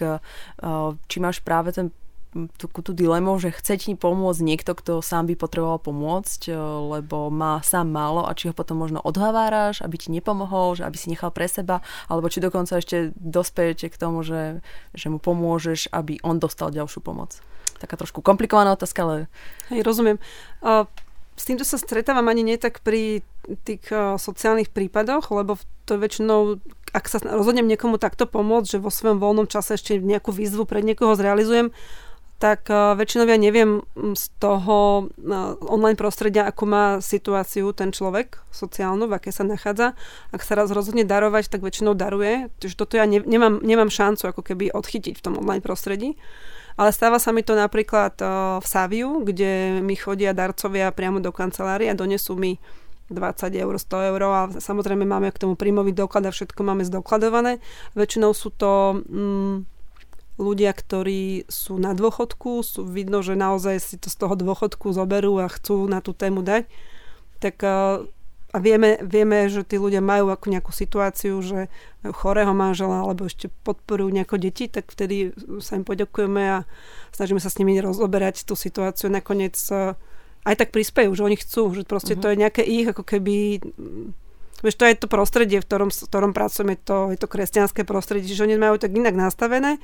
či 1.10 1.16
máš 1.18 1.42
práve 1.42 1.74
ten 1.74 1.90
takú 2.30 2.80
tú 2.86 2.94
dilemu, 2.94 3.42
že 3.42 3.50
chce 3.50 3.74
ti 3.74 3.90
pomôcť 3.98 4.40
niekto, 4.46 4.78
kto 4.78 5.02
sám 5.02 5.26
by 5.26 5.34
potreboval 5.34 5.82
pomôcť, 5.82 6.50
e, 6.50 6.54
lebo 6.98 7.26
má 7.26 7.58
sám 7.66 7.90
málo 7.90 8.22
a 8.22 8.34
či 8.38 8.50
ho 8.50 8.54
potom 8.54 8.78
možno 8.78 9.02
odhaváraš, 9.02 9.82
aby 9.82 9.98
ti 9.98 10.14
nepomohol, 10.14 10.78
že 10.78 10.86
aby 10.86 10.94
si 10.94 11.10
nechal 11.10 11.34
pre 11.34 11.50
seba, 11.50 11.82
alebo 12.06 12.30
či 12.30 12.38
dokonca 12.38 12.78
ešte 12.78 13.10
dospejete 13.18 13.90
k 13.90 13.98
tomu, 13.98 14.22
že, 14.22 14.62
že 14.94 15.10
mu 15.10 15.18
pomôžeš, 15.18 15.90
aby 15.90 16.22
on 16.22 16.38
dostal 16.38 16.70
ďalšiu 16.70 17.02
pomoc. 17.02 17.42
Taká 17.82 17.98
trošku 17.98 18.22
komplikovaná 18.22 18.78
otázka, 18.78 19.02
ale... 19.02 19.16
Hej, 19.72 19.82
rozumiem. 19.82 20.22
Uh, 20.62 20.86
s 21.34 21.48
týmto 21.48 21.64
sa 21.64 21.80
stretávam 21.80 22.28
ani 22.28 22.44
nie 22.44 22.60
tak 22.60 22.84
pri 22.84 23.24
tých 23.64 23.88
uh, 23.90 24.20
sociálnych 24.20 24.68
prípadoch, 24.70 25.32
lebo 25.32 25.56
to 25.88 25.96
väčšinou, 25.96 26.60
ak 26.92 27.08
sa 27.08 27.18
rozhodnem 27.24 27.66
niekomu 27.66 27.96
takto 27.96 28.28
pomôcť, 28.28 28.76
že 28.76 28.82
vo 28.84 28.92
svojom 28.92 29.18
voľnom 29.18 29.48
čase 29.48 29.74
ešte 29.74 29.96
nejakú 29.96 30.30
výzvu 30.30 30.68
pre 30.68 30.84
niekoho 30.84 31.16
zrealizujem, 31.16 31.72
tak 32.40 32.72
uh, 32.72 32.96
väčšinou 32.96 33.28
ja 33.28 33.36
neviem 33.36 33.84
z 34.16 34.24
toho 34.40 35.06
uh, 35.12 35.60
online 35.60 36.00
prostredia, 36.00 36.48
ako 36.48 36.64
má 36.64 36.84
situáciu 37.04 37.76
ten 37.76 37.92
človek 37.92 38.40
sociálnu, 38.48 39.04
v 39.04 39.20
aké 39.20 39.28
sa 39.28 39.44
nachádza. 39.44 39.92
Ak 40.32 40.40
sa 40.40 40.56
raz 40.56 40.72
rozhodne 40.72 41.04
darovať, 41.04 41.52
tak 41.52 41.60
väčšinou 41.60 41.92
daruje. 41.92 42.48
Čiže 42.56 42.80
toto 42.80 42.96
ja 42.96 43.04
ne, 43.04 43.20
nemám, 43.20 43.60
nemám 43.60 43.92
šancu 43.92 44.32
ako 44.32 44.40
keby 44.40 44.72
odchytiť 44.72 45.20
v 45.20 45.24
tom 45.28 45.36
online 45.36 45.60
prostredí. 45.60 46.16
Ale 46.80 46.96
stáva 46.96 47.20
sa 47.20 47.28
mi 47.28 47.44
to 47.44 47.52
napríklad 47.52 48.16
uh, 48.24 48.56
v 48.56 48.66
Saviu, 48.66 49.20
kde 49.20 49.84
mi 49.84 49.92
chodia 49.92 50.32
darcovia 50.32 50.88
priamo 50.96 51.20
do 51.20 51.36
kancelárie 51.36 51.92
a 51.92 51.98
donesú 51.98 52.40
mi 52.40 52.56
20 53.12 53.52
eur, 53.52 53.74
100 53.76 54.08
eur 54.16 54.20
a 54.22 54.48
samozrejme 54.48 55.04
máme 55.04 55.28
k 55.28 55.44
tomu 55.44 55.60
príjmový 55.60 55.92
doklad 55.92 56.24
a 56.24 56.32
všetko 56.32 56.64
máme 56.64 56.88
zdokladované. 56.88 57.60
Väčšinou 57.92 58.32
sú 58.32 58.48
to... 58.48 59.04
Mm, 59.12 59.68
ľudia, 60.40 60.72
ktorí 60.72 61.44
sú 61.52 61.76
na 61.76 61.92
dôchodku, 61.92 62.64
sú, 62.64 62.88
vidno, 62.88 63.20
že 63.20 63.36
naozaj 63.36 63.76
si 63.76 63.96
to 64.00 64.08
z 64.08 64.16
toho 64.16 64.34
dôchodku 64.34 64.96
zoberú 64.96 65.36
a 65.36 65.52
chcú 65.52 65.84
na 65.84 66.00
tú 66.00 66.16
tému 66.16 66.40
dať, 66.40 66.64
tak 67.44 67.60
a 68.50 68.56
vieme, 68.58 68.98
vieme, 69.06 69.46
že 69.46 69.62
tí 69.62 69.78
ľudia 69.78 70.02
majú 70.02 70.34
ako 70.34 70.50
nejakú 70.50 70.72
situáciu, 70.74 71.38
že 71.38 71.70
majú 72.02 72.12
chorého 72.18 72.50
manžela 72.50 73.06
alebo 73.06 73.30
ešte 73.30 73.46
podporujú 73.62 74.10
nejako 74.10 74.42
deti, 74.42 74.66
tak 74.66 74.90
vtedy 74.90 75.30
sa 75.62 75.78
im 75.78 75.86
poďakujeme 75.86 76.42
a 76.58 76.58
snažíme 77.14 77.38
sa 77.38 77.46
s 77.46 77.62
nimi 77.62 77.78
rozoberať 77.78 78.42
tú 78.42 78.58
situáciu. 78.58 79.06
Nakoniec 79.06 79.54
aj 80.40 80.54
tak 80.56 80.74
prispejú, 80.74 81.14
že 81.14 81.22
oni 81.22 81.38
chcú, 81.38 81.70
že 81.78 81.86
proste 81.86 82.18
uh-huh. 82.18 82.26
to 82.26 82.30
je 82.34 82.40
nejaké 82.42 82.62
ich 82.66 82.90
ako 82.90 83.06
keby 83.06 83.62
Vieš, 84.60 84.76
to 84.76 84.84
je 84.84 84.92
to 84.92 85.08
prostredie, 85.08 85.56
v 85.56 85.64
ktorom, 85.64 85.88
v 85.88 86.04
ktorom 86.04 86.32
pracujeme, 86.36 86.76
to, 86.76 87.08
je 87.08 87.18
to 87.18 87.24
kresťanské 87.24 87.88
prostredie, 87.88 88.28
že 88.28 88.44
oni 88.44 88.60
majú 88.60 88.76
tak 88.76 88.92
inak 88.92 89.16
nastavené, 89.16 89.80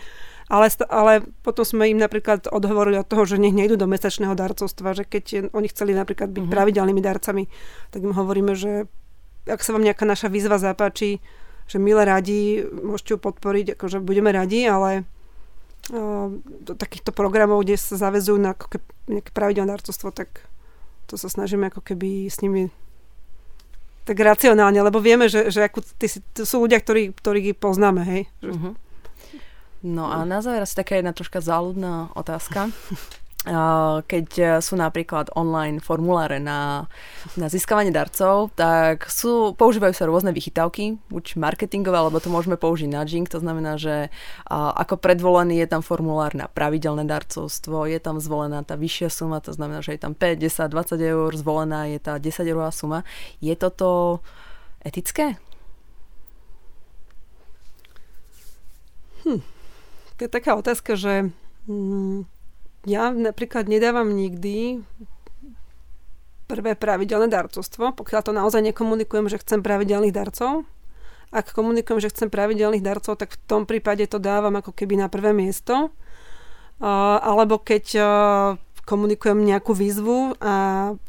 ale, 0.47 0.71
ale 0.87 1.12
potom 1.43 1.67
sme 1.67 1.91
im 1.91 1.99
napríklad 1.99 2.47
odhovorili 2.47 3.03
od 3.03 3.09
toho, 3.11 3.26
že 3.26 3.43
nech 3.43 3.55
nejdu 3.55 3.75
do 3.75 3.91
mesačného 3.91 4.38
darcovstva, 4.38 4.95
že 4.95 5.03
keď 5.03 5.50
oni 5.50 5.67
chceli 5.71 5.91
napríklad 5.91 6.31
byť 6.31 6.43
uh-huh. 6.47 6.55
pravidelnými 6.55 7.03
darcami, 7.03 7.50
tak 7.91 8.07
im 8.07 8.15
hovoríme, 8.15 8.55
že 8.55 8.87
ak 9.47 9.62
sa 9.62 9.75
vám 9.75 9.83
nejaká 9.83 10.07
naša 10.07 10.31
výzva 10.31 10.59
zapáči, 10.59 11.19
že 11.67 11.83
milé 11.83 12.07
radi, 12.07 12.62
môžete 12.62 13.15
ju 13.15 13.19
podporiť, 13.19 13.75
akože 13.75 13.99
budeme 13.99 14.31
radi, 14.31 14.71
ale 14.71 15.03
do 15.87 16.75
takýchto 16.75 17.15
programov, 17.15 17.62
kde 17.62 17.79
sa 17.79 17.95
zavezujú 17.95 18.38
na 18.43 18.59
nejaké 19.07 19.31
pravidelné 19.31 19.71
darcovstvo, 19.71 20.11
tak 20.11 20.43
to 21.07 21.15
sa 21.15 21.31
snažíme 21.31 21.71
ako 21.71 21.79
keby 21.83 22.26
s 22.26 22.43
nimi 22.43 22.75
tak 24.07 24.19
racionálne, 24.23 24.79
lebo 24.83 25.03
vieme, 25.03 25.26
že, 25.26 25.50
že 25.50 25.67
ako, 25.67 25.83
ty, 25.99 26.07
to 26.35 26.47
sú 26.47 26.62
ľudia, 26.62 26.79
ktorí, 26.79 27.11
ktorých 27.11 27.59
poznáme, 27.59 28.03
hej. 28.07 28.23
Že... 28.38 28.50
Uh-huh. 28.55 28.73
No 29.87 30.11
a 30.11 30.26
na 30.26 30.43
záver 30.43 30.66
asi 30.66 30.75
taká 30.75 30.99
jedna 30.99 31.14
troška 31.14 31.38
záľudná 31.38 32.11
otázka. 32.19 32.75
keď 34.11 34.59
sú 34.59 34.75
napríklad 34.75 35.31
online 35.38 35.78
formuláre 35.78 36.43
na, 36.43 36.90
na 37.38 37.47
získavanie 37.47 37.95
darcov, 37.95 38.50
tak 38.59 39.07
sú, 39.07 39.55
používajú 39.55 39.95
sa 39.95 40.11
rôzne 40.11 40.35
vychytávky, 40.35 40.99
buď 41.07 41.38
marketingové, 41.38 41.95
alebo 41.95 42.19
to 42.19 42.26
môžeme 42.26 42.59
použiť 42.59 42.90
na 42.90 43.07
jing, 43.07 43.31
to 43.31 43.38
znamená, 43.38 43.78
že 43.78 44.11
ako 44.50 44.99
predvolený 44.99 45.62
je 45.62 45.69
tam 45.71 45.87
formulár 45.87 46.35
na 46.35 46.50
pravidelné 46.50 47.07
darcovstvo, 47.07 47.87
je 47.87 48.02
tam 48.02 48.19
zvolená 48.19 48.66
tá 48.66 48.75
vyššia 48.75 49.14
suma, 49.14 49.38
to 49.38 49.55
znamená, 49.55 49.78
že 49.78 49.95
je 49.95 50.00
tam 50.02 50.19
5, 50.19 50.43
10, 50.43 50.66
20 50.66 50.99
eur, 50.99 51.31
zvolená 51.38 51.87
je 51.87 52.02
tá 52.02 52.19
10 52.19 52.50
eurová 52.50 52.75
suma. 52.75 53.07
Je 53.38 53.55
toto 53.55 54.19
etické? 54.83 55.38
Hm. 59.23 59.56
To 60.16 60.25
je 60.25 60.30
taká 60.32 60.56
otázka, 60.56 60.96
že 60.96 61.28
hm, 61.68 62.25
ja 62.88 63.12
napríklad 63.12 63.68
nedávam 63.68 64.08
nikdy 64.08 64.80
prvé 66.46 66.78
pravidelné 66.78 67.26
darcovstvo, 67.26 67.92
pokiaľ 67.99 68.20
to 68.23 68.32
naozaj 68.32 68.62
nekomunikujem, 68.62 69.26
že 69.26 69.42
chcem 69.42 69.61
pravidelných 69.61 70.14
darcov. 70.14 70.62
Ak 71.35 71.50
komunikujem, 71.50 71.99
že 71.99 72.14
chcem 72.14 72.30
pravidelných 72.30 72.87
darcov, 72.87 73.18
tak 73.18 73.35
v 73.35 73.40
tom 73.50 73.62
prípade 73.66 74.06
to 74.06 74.23
dávam 74.23 74.54
ako 74.54 74.70
keby 74.70 74.94
na 74.94 75.11
prvé 75.11 75.35
miesto. 75.35 75.90
alebo 76.78 77.58
keď 77.58 77.85
komunikujem 78.87 79.42
nejakú 79.42 79.75
výzvu 79.75 80.38
a 80.38 80.54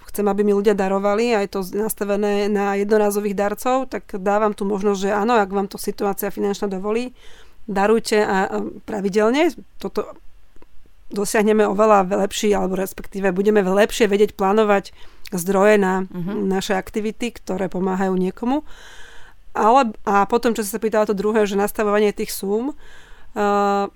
chcem, 0.10 0.26
aby 0.26 0.42
mi 0.42 0.58
ľudia 0.58 0.74
darovali 0.74 1.38
a 1.38 1.46
je 1.46 1.50
to 1.54 1.62
nastavené 1.78 2.50
na 2.50 2.74
jednorazových 2.74 3.38
darcov, 3.38 3.94
tak 3.94 4.18
dávam 4.18 4.58
tu 4.58 4.66
možnosť, 4.66 5.00
že 5.00 5.10
áno, 5.14 5.38
ak 5.38 5.54
vám 5.54 5.70
to 5.70 5.78
situácia 5.78 6.34
finančná 6.34 6.66
dovolí, 6.74 7.14
darujte 7.68 8.24
a 8.24 8.64
pravidelne. 8.88 9.52
Toto 9.78 10.16
dosiahneme 11.12 11.64
oveľa 11.64 12.08
lepší, 12.28 12.52
alebo 12.52 12.76
respektíve 12.76 13.32
budeme 13.32 13.64
lepšie 13.64 14.12
vedieť 14.12 14.36
plánovať 14.36 14.92
zdroje 15.32 15.80
na 15.80 16.08
uh-huh. 16.08 16.36
naše 16.48 16.76
aktivity, 16.76 17.32
ktoré 17.36 17.72
pomáhajú 17.72 18.16
niekomu. 18.16 18.64
Ale, 19.56 19.92
a 20.04 20.28
potom, 20.28 20.54
čo 20.54 20.64
si 20.64 20.72
sa 20.72 20.80
pýtala 20.80 21.08
to 21.08 21.18
druhé, 21.18 21.48
že 21.48 21.60
nastavovanie 21.60 22.12
tých 22.12 22.32
súm, 22.32 22.76
uh, 22.76 23.88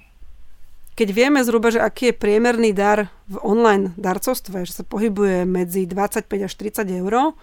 keď 0.95 1.07
vieme 1.15 1.39
zhruba, 1.41 1.71
že 1.71 1.79
aký 1.79 2.11
je 2.11 2.19
priemerný 2.19 2.75
dar 2.75 3.07
v 3.31 3.39
online 3.39 3.95
darcovstve, 3.95 4.67
že 4.67 4.81
sa 4.81 4.83
pohybuje 4.83 5.47
medzi 5.47 5.87
25 5.87 6.27
až 6.27 6.53
30 6.59 6.99
eur, 7.03 7.35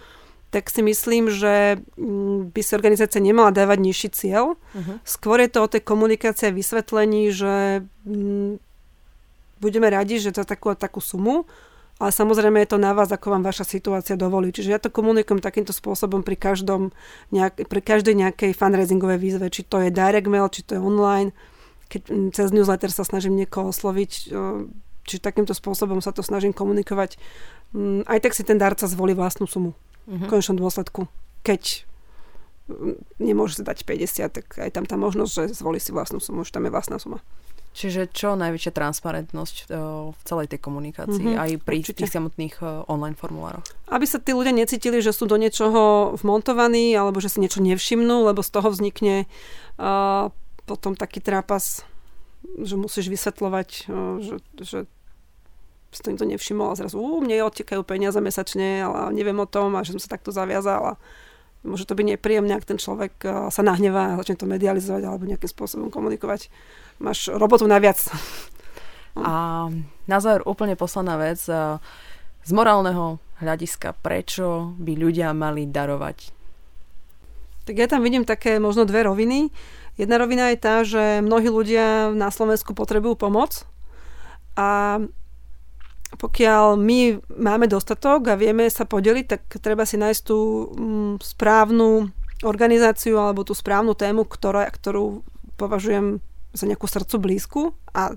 tak 0.49 0.73
si 0.73 0.81
myslím, 0.81 1.29
že 1.29 1.85
mm, 2.01 2.57
by 2.57 2.61
si 2.65 2.73
organizácia 2.73 3.21
nemala 3.21 3.53
dávať 3.53 3.79
nižší 3.85 4.09
cieľ. 4.17 4.57
Uh-huh. 4.57 4.97
Skôr 5.05 5.45
je 5.45 5.53
to 5.53 5.61
o 5.61 5.69
tej 5.69 5.85
komunikácii 5.85 6.49
a 6.49 6.57
vysvetlení, 6.57 7.29
že 7.29 7.85
mm, 8.09 8.57
budeme 9.61 9.89
radi, 9.93 10.17
že 10.17 10.33
za 10.33 10.49
takú 10.49 10.73
takú 10.73 11.05
sumu, 11.05 11.45
ale 12.01 12.15
samozrejme 12.15 12.65
je 12.65 12.71
to 12.73 12.79
na 12.81 12.97
vás, 12.97 13.13
ako 13.13 13.37
vám 13.37 13.45
vaša 13.45 13.69
situácia 13.69 14.17
dovolí. 14.17 14.49
Čiže 14.49 14.73
ja 14.73 14.81
to 14.81 14.89
komunikujem 14.89 15.45
takýmto 15.45 15.77
spôsobom 15.77 16.25
pri, 16.25 16.41
každom, 16.41 16.97
nejak, 17.29 17.69
pri 17.69 17.81
každej 17.85 18.15
nejakej 18.17 18.57
fundraisingovej 18.57 19.19
výzve, 19.21 19.53
či 19.53 19.69
to 19.69 19.85
je 19.85 19.93
direct 19.93 20.31
mail, 20.33 20.49
či 20.49 20.65
to 20.65 20.79
je 20.79 20.81
online, 20.81 21.37
keď 21.93 22.09
mm, 22.09 22.29
cez 22.33 22.49
newsletter 22.57 22.89
sa 22.89 23.05
snažím 23.05 23.37
niekoho 23.37 23.69
osloviť, 23.69 24.33
či 25.05 25.17
takýmto 25.21 25.53
spôsobom 25.53 26.01
sa 26.01 26.17
to 26.17 26.25
snažím 26.25 26.57
komunikovať. 26.57 27.21
Aj 28.09 28.17
tak 28.17 28.33
si 28.33 28.49
ten 28.49 28.57
darca 28.57 28.89
zvolí 28.89 29.13
vlastnú 29.13 29.45
sumu 29.45 29.77
uh-huh. 30.09 30.25
v 30.25 30.31
konečnom 30.33 30.57
dôsledku. 30.57 31.05
Keď 31.45 31.85
nemôže 33.17 33.61
sa 33.61 33.65
dať 33.65 33.85
50, 33.85 34.29
tak 34.29 34.47
aj 34.61 34.71
tam 34.73 34.85
tá 34.85 34.97
možnosť, 35.01 35.33
že 35.33 35.43
zvolí 35.57 35.81
si 35.81 35.93
vlastnú 35.93 36.21
sumu, 36.21 36.45
už 36.45 36.53
tam 36.53 36.69
je 36.69 36.73
vlastná 36.73 37.01
suma. 37.01 37.21
Čiže 37.79 38.11
čo 38.11 38.35
najväčšia 38.35 38.73
transparentnosť 38.75 39.57
v, 39.57 39.67
eh, 39.71 39.79
v 40.11 40.21
celej 40.27 40.47
tej 40.51 40.61
komunikácii, 40.61 41.25
mm-hmm, 41.31 41.43
aj 41.43 41.51
pri 41.63 41.79
určite. 41.85 42.03
tých 42.03 42.11
samotných 42.11 42.55
uh, 42.59 42.83
online 42.91 43.15
formulároch? 43.15 43.63
Aby 43.87 44.05
sa 44.09 44.19
tí 44.19 44.35
ľudia 44.35 44.51
necítili, 44.51 44.99
že 44.99 45.15
sú 45.15 45.31
do 45.31 45.39
niečoho 45.39 46.13
vmontovaní, 46.19 46.91
alebo 46.97 47.23
že 47.23 47.31
si 47.31 47.39
niečo 47.39 47.63
nevšimnú, 47.63 48.27
lebo 48.27 48.43
z 48.43 48.51
toho 48.51 48.69
vznikne 48.73 49.31
uh, 49.79 50.33
potom 50.67 50.99
taký 50.99 51.23
trápas, 51.23 51.87
že 52.59 52.75
musíš 52.75 53.13
vysvetľovať, 53.15 53.69
uh, 53.87 54.17
že, 54.27 54.37
že 54.59 54.79
si 55.93 56.05
to 56.05 56.25
nevšimol 56.25 56.73
a 56.73 56.79
zrazu, 56.79 57.01
uh, 57.01 57.21
mne 57.21 57.45
odtekajú 57.49 57.81
peniaze 57.85 58.21
mesačne, 58.21 58.85
ale 58.85 59.15
neviem 59.17 59.37
o 59.41 59.49
tom 59.49 59.77
a 59.77 59.85
že 59.85 59.97
som 59.97 60.03
sa 60.03 60.13
takto 60.15 60.33
zaviazal 60.35 60.95
a 60.95 61.01
môže 61.65 61.89
to 61.89 61.97
byť 61.97 62.17
nepríjemné, 62.17 62.55
ak 62.55 62.69
ten 62.69 62.79
človek 62.79 63.15
uh, 63.25 63.49
sa 63.49 63.63
nahnevá 63.65 64.15
a 64.15 64.19
začne 64.21 64.39
to 64.39 64.47
medializovať 64.47 65.03
alebo 65.05 65.25
nejakým 65.27 65.51
spôsobom 65.51 65.89
komunikovať 65.89 66.53
máš 66.99 67.31
robotu 67.31 67.65
naviac. 67.67 67.99
A 69.19 69.67
na 70.07 70.19
záver 70.23 70.47
úplne 70.47 70.79
posledná 70.79 71.19
vec. 71.19 71.43
Eh, 71.51 71.83
z 72.47 72.51
morálneho 72.55 73.19
hľadiska, 73.43 73.99
prečo 74.01 74.73
by 74.79 74.93
ľudia 74.95 75.37
mali 75.37 75.69
darovať? 75.69 76.33
Tak 77.69 77.75
ja 77.77 77.85
tam 77.91 78.01
vidím 78.01 78.25
také 78.25 78.57
možno 78.57 78.89
dve 78.89 79.05
roviny. 79.05 79.53
Jedna 80.01 80.17
rovina 80.17 80.49
je 80.55 80.59
tá, 80.59 80.81
že 80.87 81.21
mnohí 81.21 81.51
ľudia 81.51 82.15
na 82.15 82.33
Slovensku 82.33 82.73
potrebujú 82.73 83.19
pomoc 83.19 83.69
a 84.57 85.03
pokiaľ 86.17 86.81
my 86.81 87.21
máme 87.37 87.69
dostatok 87.69 88.33
a 88.33 88.41
vieme 88.41 88.65
sa 88.73 88.89
podeliť, 88.89 89.27
tak 89.29 89.43
treba 89.61 89.85
si 89.85 90.01
nájsť 90.01 90.23
tú 90.25 90.39
mm, 90.73 91.13
správnu 91.21 92.09
organizáciu 92.49 93.21
alebo 93.21 93.45
tú 93.45 93.53
správnu 93.53 93.93
tému, 93.93 94.25
ktorá, 94.25 94.65
ktorú 94.73 95.21
považujem 95.61 96.25
za 96.57 96.65
nejakú 96.65 96.89
srdcu 96.89 97.17
blízku 97.21 97.61
a 97.93 98.17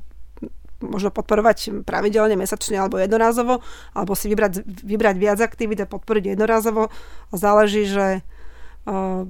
možno 0.81 1.13
podporovať 1.13 1.85
pravidelne, 1.85 2.33
mesačne 2.39 2.79
alebo 2.79 2.97
jednorázovo, 2.97 3.61
alebo 3.93 4.17
si 4.17 4.31
vybrať, 4.31 4.65
vybrať 4.65 5.15
viac 5.19 5.39
aktivít 5.43 5.83
a 5.83 5.91
podporiť 5.91 6.33
jednorázovo. 6.33 6.89
Záleží, 7.29 7.85
že 7.85 8.25
uh, 8.89 9.29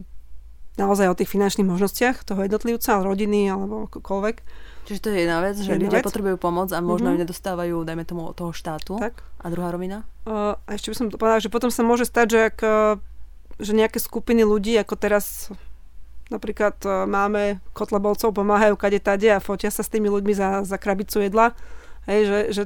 naozaj 0.80 1.12
o 1.12 1.18
tých 1.18 1.28
finančných 1.28 1.68
možnostiach 1.68 2.24
toho 2.24 2.48
jednotlivca, 2.48 3.04
rodiny 3.04 3.52
alebo 3.52 3.92
akokoľvek. 3.92 4.38
Čiže 4.90 5.00
to 5.02 5.08
je 5.14 5.18
jedna 5.24 5.40
vec, 5.46 5.56
že 5.60 5.72
jedna 5.72 5.88
ľudia 5.88 6.00
vec. 6.02 6.08
potrebujú 6.08 6.38
pomoc 6.42 6.74
a 6.74 6.80
možno 6.82 7.14
mm-hmm. 7.14 7.22
nedostávajú, 7.26 7.76
dajme 7.86 8.04
tomu, 8.06 8.30
od 8.30 8.36
toho 8.36 8.52
štátu. 8.52 8.98
Tak. 8.98 9.22
A 9.42 9.46
druhá 9.54 9.70
rovina? 9.70 10.04
Uh, 10.26 10.58
a 10.66 10.70
ešte 10.74 10.92
by 10.92 10.96
som 10.98 11.08
povedala, 11.14 11.40
že 11.44 11.54
potom 11.54 11.70
sa 11.70 11.86
môže 11.86 12.06
stať, 12.10 12.28
že, 12.34 12.40
ak, 12.50 12.58
že 13.62 13.72
nejaké 13.78 14.02
skupiny 14.02 14.42
ľudí, 14.46 14.74
ako 14.78 14.96
teraz 14.98 15.54
Napríklad 16.32 16.80
máme 17.12 17.60
kotlebovcov, 17.76 18.32
pomáhajú 18.32 18.80
kade 18.80 19.04
tade 19.04 19.28
a 19.28 19.44
fotia 19.44 19.68
sa 19.68 19.84
s 19.84 19.92
tými 19.92 20.08
ľuďmi 20.08 20.32
za, 20.32 20.64
za 20.64 20.80
krabicu 20.80 21.20
jedla. 21.28 21.52
Hej, 22.08 22.22
že, 22.24 22.40
že 22.56 22.64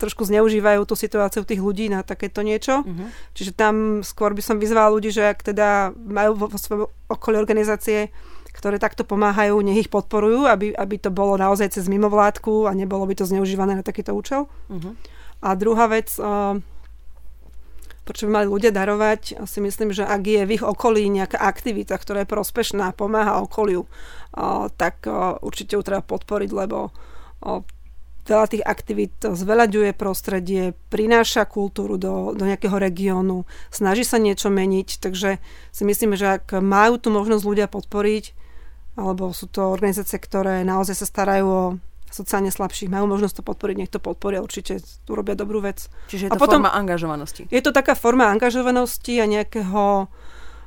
trošku 0.00 0.24
zneužívajú 0.24 0.80
tú 0.88 0.96
situáciu 0.96 1.44
tých 1.44 1.60
ľudí 1.60 1.92
na 1.92 2.00
takéto 2.00 2.40
niečo. 2.40 2.80
Uh-huh. 2.80 3.08
Čiže 3.36 3.52
tam 3.52 4.00
skôr 4.00 4.32
by 4.32 4.40
som 4.40 4.56
vyzvala 4.56 4.88
ľudí, 4.88 5.12
že 5.12 5.28
ak 5.28 5.44
teda 5.44 5.92
majú 5.92 6.40
vo, 6.40 6.46
vo 6.48 6.58
svojom 6.58 6.88
okolí 7.12 7.36
organizácie, 7.36 8.08
ktoré 8.62 8.78
takto 8.78 9.02
pomáhajú, 9.02 9.58
nech 9.58 9.84
ich 9.84 9.90
podporujú, 9.90 10.46
aby, 10.46 10.70
aby 10.70 10.94
to 11.02 11.10
bolo 11.10 11.34
naozaj 11.34 11.74
cez 11.74 11.90
mimovládku 11.90 12.70
a 12.70 12.78
nebolo 12.78 13.02
by 13.10 13.18
to 13.18 13.26
zneužívané 13.26 13.74
na 13.74 13.82
takýto 13.82 14.14
účel. 14.14 14.46
Uh-huh. 14.70 14.94
A 15.42 15.58
druhá 15.58 15.90
vec, 15.90 16.14
prečo 18.06 18.30
by 18.30 18.30
mali 18.30 18.46
ľudia 18.46 18.70
darovať. 18.70 19.42
Si 19.50 19.58
myslím, 19.58 19.90
že 19.90 20.06
ak 20.06 20.22
je 20.22 20.46
v 20.46 20.54
ich 20.54 20.62
okolí 20.62 21.10
nejaká 21.10 21.42
aktivita, 21.42 21.98
ktorá 21.98 22.22
je 22.22 22.30
prospešná, 22.30 22.94
pomáha 22.94 23.42
okoliu, 23.42 23.90
tak 24.78 25.10
určite 25.42 25.74
ju 25.74 25.82
treba 25.82 26.06
podporiť, 26.06 26.50
lebo 26.54 26.94
veľa 28.22 28.46
tých 28.46 28.62
aktivít 28.62 29.18
zveľaďuje 29.18 29.98
prostredie, 29.98 30.78
prináša 30.94 31.42
kultúru 31.42 31.98
do, 31.98 32.30
do 32.38 32.46
nejakého 32.46 32.78
regiónu, 32.78 33.42
snaží 33.74 34.06
sa 34.06 34.22
niečo 34.22 34.46
meniť, 34.46 35.02
takže 35.02 35.42
si 35.74 35.82
myslím, 35.82 36.14
že 36.14 36.38
ak 36.38 36.62
majú 36.62 37.02
tú 37.02 37.10
možnosť 37.10 37.42
ľudia 37.42 37.66
podporiť, 37.66 38.38
alebo 38.96 39.32
sú 39.32 39.48
to 39.48 39.72
organizácie, 39.72 40.20
ktoré 40.20 40.62
naozaj 40.62 41.00
sa 41.00 41.06
starajú 41.08 41.46
o 41.48 41.62
sociálne 42.12 42.52
slabších 42.52 42.92
majú 42.92 43.08
možnosť 43.08 43.40
to 43.40 43.42
podporiť, 43.42 43.76
nech 43.80 43.88
to 43.88 43.96
podporia, 43.96 44.44
určite 44.44 44.84
urobia 45.08 45.32
dobrú 45.32 45.64
vec. 45.64 45.88
Čiže 46.12 46.28
je 46.28 46.30
to 46.30 46.36
a 46.36 46.40
potom, 46.40 46.60
forma 46.60 46.76
angažovanosti. 46.76 47.48
Je 47.48 47.62
to 47.64 47.72
taká 47.72 47.96
forma 47.96 48.28
angažovanosti 48.28 49.16
a 49.16 49.24
nejakého 49.24 50.12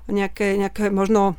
nejaké, 0.10 0.58
nejaké 0.58 0.94
možno, 0.94 1.38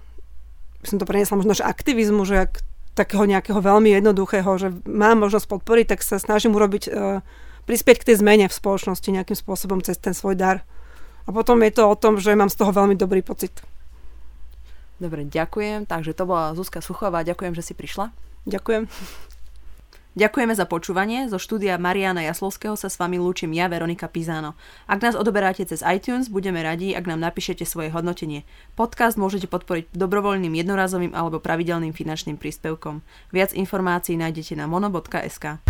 by 0.82 0.86
som 0.86 0.98
to 0.98 1.06
preniesla 1.06 1.38
možno, 1.38 1.54
že 1.54 1.66
aktivizmu, 1.66 2.22
že 2.26 2.50
ak 2.50 2.62
takého 2.96 3.28
nejakého 3.28 3.60
veľmi 3.60 3.92
jednoduchého, 3.92 4.50
že 4.56 4.72
mám 4.88 5.20
možnosť 5.20 5.46
podporiť, 5.46 5.86
tak 5.94 6.00
sa 6.00 6.16
snažím 6.16 6.56
urobiť, 6.56 6.84
uh, 6.88 7.20
prispieť 7.68 8.02
k 8.02 8.06
tej 8.12 8.16
zmene 8.24 8.46
v 8.48 8.56
spoločnosti 8.56 9.06
nejakým 9.06 9.36
spôsobom 9.36 9.84
cez 9.84 10.00
ten 10.00 10.16
svoj 10.16 10.34
dar. 10.34 10.64
A 11.26 11.34
potom 11.34 11.60
je 11.60 11.74
to 11.74 11.82
o 11.86 11.98
tom, 11.98 12.16
že 12.16 12.38
mám 12.38 12.48
z 12.48 12.56
toho 12.56 12.72
veľmi 12.72 12.94
dobrý 12.96 13.20
pocit. 13.20 13.52
Dobre, 14.96 15.28
ďakujem. 15.28 15.84
Takže 15.84 16.16
to 16.16 16.24
bola 16.24 16.56
Zuzka 16.56 16.80
Suchová. 16.80 17.20
Ďakujem, 17.20 17.52
že 17.52 17.62
si 17.62 17.74
prišla. 17.76 18.12
Ďakujem. 18.48 18.88
Ďakujeme 20.16 20.56
za 20.56 20.64
počúvanie. 20.64 21.28
Zo 21.28 21.36
štúdia 21.36 21.76
Mariana 21.76 22.24
Jaslovského 22.24 22.72
sa 22.72 22.88
s 22.88 22.96
vami 22.96 23.20
lúčim 23.20 23.52
ja, 23.52 23.68
Veronika 23.68 24.08
Pizano. 24.08 24.56
Ak 24.88 25.04
nás 25.04 25.12
odoberáte 25.12 25.68
cez 25.68 25.84
iTunes, 25.84 26.32
budeme 26.32 26.64
radi, 26.64 26.96
ak 26.96 27.04
nám 27.04 27.20
napíšete 27.20 27.68
svoje 27.68 27.92
hodnotenie. 27.92 28.48
Podcast 28.80 29.20
môžete 29.20 29.44
podporiť 29.44 29.92
dobrovoľným 29.92 30.56
jednorazovým 30.56 31.12
alebo 31.12 31.36
pravidelným 31.36 31.92
finančným 31.92 32.40
príspevkom. 32.40 33.04
Viac 33.28 33.52
informácií 33.52 34.16
nájdete 34.16 34.56
na 34.56 34.64
mono.sk. 34.64 35.60